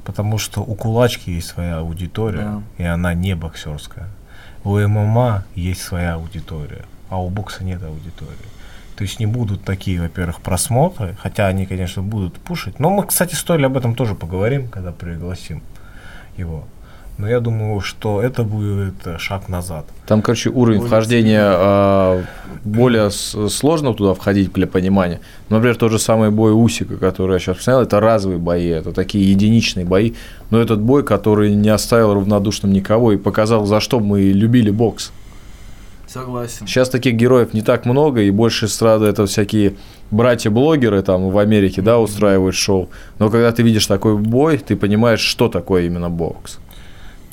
[0.05, 4.09] Потому что у кулачки есть своя аудитория, и она не боксерская.
[4.65, 8.49] У ММА есть своя аудитория, а у бокса нет аудитории.
[8.97, 12.81] То есть не будут такие, во-первых, просмотры, хотя они, конечно, будут пушить.
[12.81, 15.63] Но мы, кстати, с Толей об этом тоже поговорим, когда пригласим
[16.37, 16.67] его.
[17.19, 19.87] Но я думаю, что это будет э, шаг назад.
[20.07, 22.23] Там, короче, уровень вхождения а,
[22.65, 25.19] более с- сложно туда входить для понимания.
[25.49, 29.29] Например, тот же самый бой Усика, который я сейчас посмотрел, это разовые бои, это такие
[29.31, 30.13] единичные бои.
[30.51, 35.11] Но этот бой, который не оставил равнодушным никого и показал, за что мы любили бокс.
[36.07, 36.69] Согласен.
[36.69, 39.75] Сейчас таких героев не так много, и больше сразу это всякие
[40.13, 42.89] братья-блогеры там в Америке, да, устраивают шоу.
[43.19, 46.61] Но когда ты видишь такой бой, ты понимаешь, что такое именно бокс.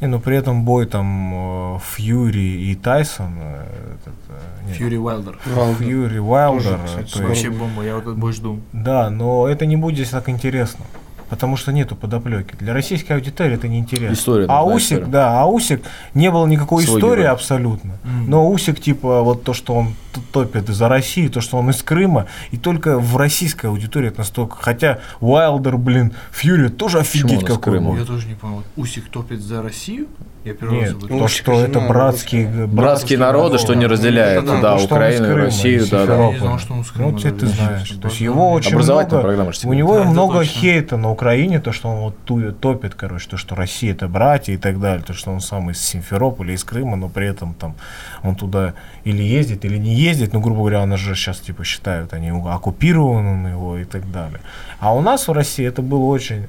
[0.02, 3.34] Не, но при этом бой там э, Фьюри и Тайсон.
[3.38, 3.66] э,
[3.96, 5.40] этот, э, нет, Фьюри Уайлдер.
[5.80, 6.80] Фьюри Уайлдер.
[7.16, 8.60] Вообще бомба, я вот этот бой жду.
[8.74, 10.84] Да, но это не будет так интересно.
[11.30, 12.56] Потому что нету подоплеки.
[12.60, 14.14] Для российской аудитории это неинтересно.
[14.14, 15.12] История А нужна, Усик, история.
[15.12, 15.82] да, а Усик
[16.14, 17.32] не было никакой Свой истории герой.
[17.34, 17.94] абсолютно.
[18.04, 18.30] Мгм.
[18.30, 19.96] Но Усик, типа, вот то, что он
[20.32, 24.58] топит за Россию, то, что он из Крыма, и только в российской аудитории это настолько.
[24.60, 27.98] Хотя Уайлдер, блин, Фьюри тоже офигеть какой Крыма?
[27.98, 28.64] Я тоже не понял.
[28.76, 30.08] Усик топит за Россию?
[30.44, 33.74] Я первый раз Нет, об то, этом- Усик что это на братские, Братские народы, что
[33.74, 36.16] не разделяет, это да, да, то, Украину, Крыма, Россию, да, да.
[36.28, 37.90] Я не знал, что он из Крыма, Ну, ты да, знаешь.
[37.90, 40.54] То есть его очень Образовательная много, программа у него Да, много точно.
[40.62, 44.54] хейта на Украине, то, что он вот ту- топит, короче, то, что Россия это братья
[44.54, 47.74] и так далее, то, что он сам из Симферополя, из Крыма, но при этом там
[48.22, 52.14] он туда или ездит, или не ездит, ну, грубо говоря, он же сейчас, типа, считают,
[52.14, 54.40] они оккупированы на его и так далее.
[54.80, 56.46] А у нас в России это было очень,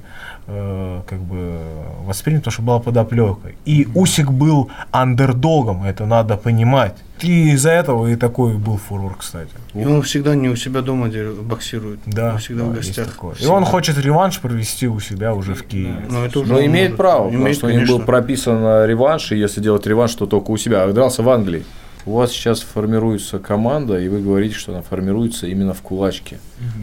[0.47, 1.59] э, как бы,
[2.07, 3.51] воспринято, потому что была подоплека.
[3.65, 6.95] И Усик был андердогом, это надо понимать.
[7.23, 9.51] И из-за этого и такой был фурор, кстати.
[9.75, 11.09] И он всегда не у себя дома
[11.43, 12.01] боксирует.
[12.07, 13.07] Да, Он всегда да, в гостях.
[13.13, 13.35] такое.
[13.41, 16.05] И он хочет реванш провести у себя уже в Киеве.
[16.11, 16.97] Но это уже Но он имеет может.
[16.99, 18.07] право, потому Имеет, что у них был конечно.
[18.07, 20.85] прописан э, реванш, и если делать реванш, то только у себя.
[20.85, 21.65] А дрался в Англии.
[22.07, 26.39] У вас сейчас формируется команда, и вы говорите, что она формируется именно в кулачке.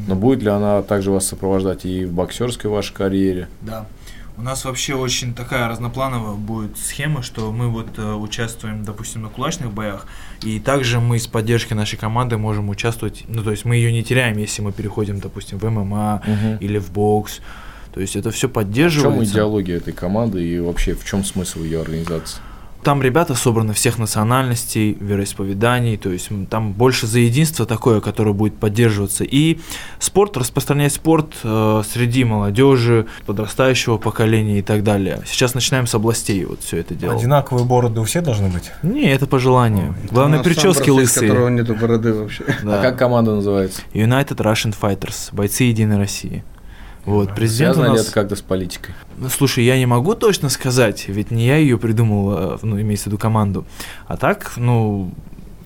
[0.08, 3.48] Но будет ли она также вас сопровождать и в боксерской вашей карьере?
[3.62, 3.86] Да.
[4.36, 9.30] У нас вообще очень такая разноплановая будет схема, что мы вот э, участвуем, допустим, на
[9.30, 10.08] кулачных боях,
[10.42, 14.04] и также мы с поддержкой нашей команды можем участвовать, ну то есть мы ее не
[14.04, 16.58] теряем, если мы переходим, допустим, в ММА Мгм.
[16.62, 17.42] или в бокс.
[17.94, 19.34] То есть это все В чем поддерживается.
[19.36, 22.40] идеология этой команды и вообще в чем смысл ее организации?
[22.84, 28.56] Там ребята собраны всех национальностей, вероисповеданий, то есть там больше за единство такое, которое будет
[28.58, 29.24] поддерживаться.
[29.24, 29.60] И
[30.00, 35.22] спорт, распространять спорт э, среди молодежи, подрастающего поколения и так далее.
[35.26, 37.16] Сейчас начинаем с областей вот все это дело.
[37.16, 38.72] Одинаковые бороды у всех должны быть?
[38.84, 39.96] Не, это по желанию.
[40.12, 41.52] Главное, У нас сам прически которого лысые.
[41.52, 42.44] нету бороды вообще.
[42.64, 42.80] Да.
[42.80, 43.82] А как команда называется?
[43.94, 46.44] United Russian Fighters, бойцы Единой России.
[47.06, 48.08] Вот, президент у Связано ли нас...
[48.08, 48.96] это как-то с политикой?
[49.18, 53.06] Ну, Слушай, я не могу точно сказать, ведь не я ее придумал, э, ну, имеется
[53.06, 53.66] в виду команду.
[54.08, 55.12] А так, ну,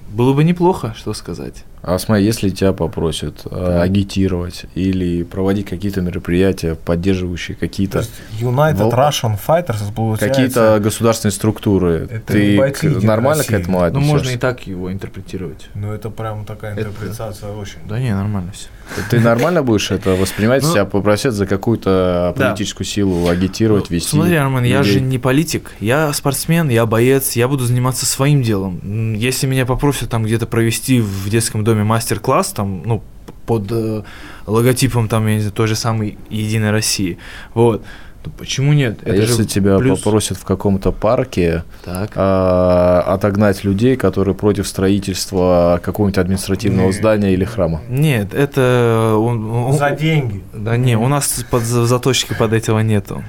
[0.09, 1.63] было бы неплохо, что сказать.
[1.83, 8.03] А смотри, если тебя попросят э, агитировать или проводить какие-то мероприятия, поддерживающие какие-то
[8.41, 10.27] United Вол- Russian Fighters, это получается...
[10.27, 12.57] какие-то государственные структуры, Это ты
[13.03, 13.55] нормально России.
[13.55, 14.11] к этому Ну, отнесешься?
[14.13, 15.69] можно и так его интерпретировать.
[15.75, 17.77] Ну, это прям такая Это- интерпретация очень...
[17.87, 18.67] Да не, нормально все.
[19.09, 22.43] Ты нормально будешь это воспринимать, Ну, тебя попросят за какую-то да.
[22.51, 24.09] политическую силу агитировать, вести?
[24.11, 29.13] Смотри, Армен, я же не политик, я спортсмен, я боец, я буду заниматься своим делом.
[29.15, 33.01] Если меня попросят там где-то провести в детском доме мастер-класс, там, ну,
[33.45, 34.03] под э,
[34.45, 37.17] логотипом там, я не знаю, той же самой Единой России,
[37.53, 37.81] вот,
[38.23, 38.99] то почему нет?
[39.05, 39.99] А если тебя плюс.
[39.99, 42.11] попросят в каком-то парке Так.
[42.15, 46.93] а, отогнать людей, которые против строительства какого-нибудь административного Не.
[46.93, 47.81] здания или храма?
[47.89, 49.15] Нет, это...
[49.17, 50.41] он- он- За деньги.
[50.53, 53.23] Да не, у нас под за- заточки под этого нету.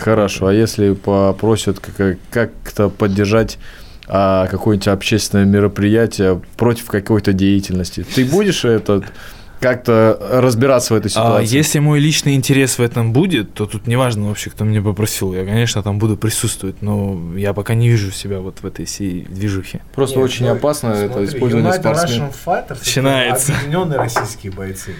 [0.00, 3.58] Хорошо, а если попросят как- как-то поддержать
[4.06, 9.02] а, какое-нибудь общественное мероприятие против какой-то деятельности, ты будешь это
[9.64, 11.56] как-то разбираться в этой А ситуации?
[11.56, 15.32] если мой личный интерес в этом будет, то тут неважно вообще, кто меня попросил.
[15.32, 19.22] Я, конечно, там буду присутствовать, но я пока не вижу себя вот в этой всей
[19.22, 19.80] движухе.
[19.94, 22.30] Просто Нет, очень ну, опасно это Смотри, использование United спортсменов.
[22.30, 23.52] Russian Fighters это Начинается.
[23.54, 24.94] объединенные российские бойцы.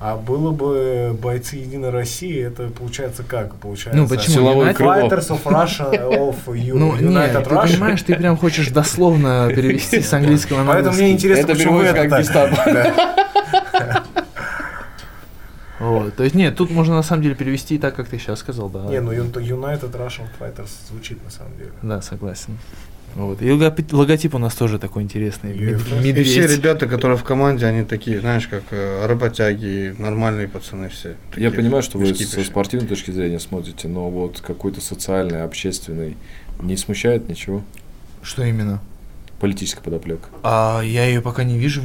[0.00, 3.54] А было бы бойцы Единой России, это получается как?
[3.54, 4.72] Получается Ну, почему?
[4.74, 4.94] Крыло.
[5.08, 7.62] Fighters of Russia of U- Ну, United ты Russia.
[7.68, 12.24] понимаешь, ты прям хочешь дословно перевести с английского на Поэтому мне интересно, почему вы это
[12.32, 13.31] так.
[15.82, 18.68] Вот, то есть нет, тут можно на самом деле перевести так, как ты сейчас сказал,
[18.68, 18.84] да.
[18.86, 21.72] Не, ну United Russian Fighters звучит на самом деле.
[21.82, 22.56] Да, согласен.
[23.14, 23.42] Вот.
[23.42, 25.54] И логотип у нас тоже такой интересный.
[25.54, 30.48] И- Мед- И все ребята, которые в команде, они такие, знаешь, как э, работяги, нормальные
[30.48, 31.16] пацаны все.
[31.36, 36.16] Я понимаю, что вы со спортивной точки зрения смотрите, но вот какой-то социальный, общественный
[36.62, 37.62] не смущает ничего?
[38.22, 38.80] Что именно?
[39.40, 40.28] Политическая подоплека.
[40.42, 41.82] А я ее пока не вижу.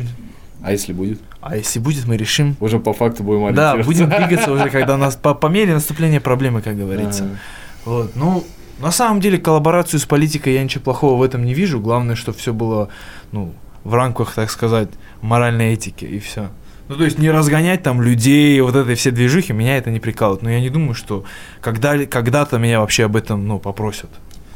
[0.61, 1.19] А если будет?
[1.41, 2.57] А если будет, мы решим.
[2.59, 4.05] Уже по факту будем Да, ориентироваться.
[4.05, 7.23] будем двигаться уже, когда у нас по, по мере наступления проблемы, как говорится.
[7.25, 7.37] Ага.
[7.85, 8.43] Вот, ну,
[8.79, 11.79] на самом деле, коллаборацию с политикой я ничего плохого в этом не вижу.
[11.79, 12.89] Главное, чтобы все было,
[13.31, 13.53] ну,
[13.83, 14.89] в рамках, так сказать,
[15.21, 16.49] моральной этики, и все.
[16.89, 20.41] Ну, то есть не разгонять там людей, вот этой все движухи, меня это не прикалывает.
[20.41, 21.23] Но я не думаю, что
[21.61, 24.09] когда, когда-то меня вообще об этом, ну, попросят.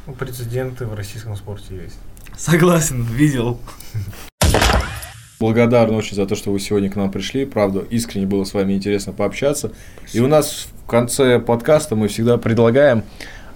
[0.08, 1.98] Ну, прецеденты в российском спорте есть.
[2.38, 3.60] Согласен, видел.
[5.42, 7.46] Благодарны очень за то, что вы сегодня к нам пришли.
[7.46, 9.72] Правда, искренне было с вами интересно пообщаться.
[10.14, 13.02] И у нас в конце подкаста мы всегда предлагаем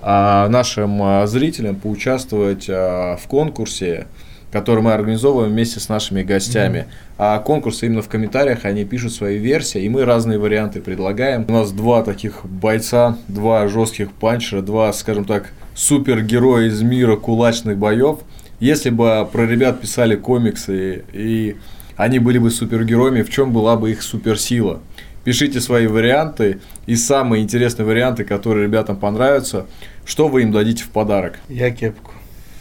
[0.01, 4.07] а, нашим а, зрителям поучаствовать а, в конкурсе,
[4.51, 6.87] который мы организовываем вместе с нашими гостями.
[7.19, 11.45] А конкурс именно в комментариях, они пишут свои версии, и мы разные варианты предлагаем.
[11.47, 17.77] У нас два таких бойца, два жестких панчера, два, скажем так, супергероя из мира кулачных
[17.77, 18.21] боев.
[18.59, 21.57] Если бы про ребят писали комиксы и
[21.95, 24.81] они были бы супергероями, в чем была бы их суперсила?
[25.23, 29.65] Пишите свои варианты и самые интересные варианты, которые ребятам понравятся.
[30.05, 31.39] Что вы им дадите в подарок?
[31.49, 32.11] Я кепку.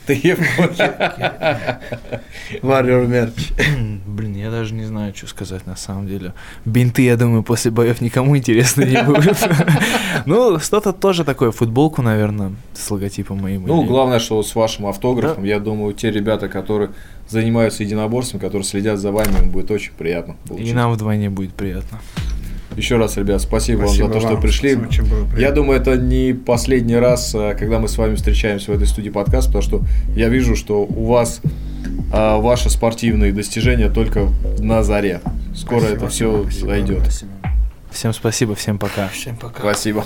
[0.06, 0.36] Ты
[2.62, 3.52] Warrior мерч.
[4.06, 6.34] Блин, я даже не знаю, что сказать на самом деле.
[6.64, 9.38] Бинты, я думаю, после боев никому интересно не будут.
[10.26, 13.66] Ну, что-то тоже такое, футболку, наверное, с логотипом моим.
[13.66, 16.90] Ну, главное, что с вашим автографом, я думаю, те ребята, которые
[17.28, 20.36] занимаются единоборством, которые следят за вами, им будет очень приятно.
[20.44, 20.74] И получить.
[20.74, 22.00] нам вдвойне будет приятно.
[22.76, 24.42] Еще раз, ребят, спасибо, Спасибо вам за то, что вам.
[24.42, 24.74] пришли.
[24.74, 25.38] Было приятно.
[25.38, 29.10] Я думаю, это не последний раз, а, когда мы с вами встречаемся в этой студии
[29.10, 29.82] подкаст, потому что
[30.16, 31.40] я вижу, что у вас
[32.12, 35.20] а, ваши спортивные достижения только на заре.
[35.54, 37.02] Скоро это все зайдет.
[37.90, 39.08] Всем спасибо, всем пока.
[39.08, 39.60] Всем пока.
[39.60, 40.04] Спасибо.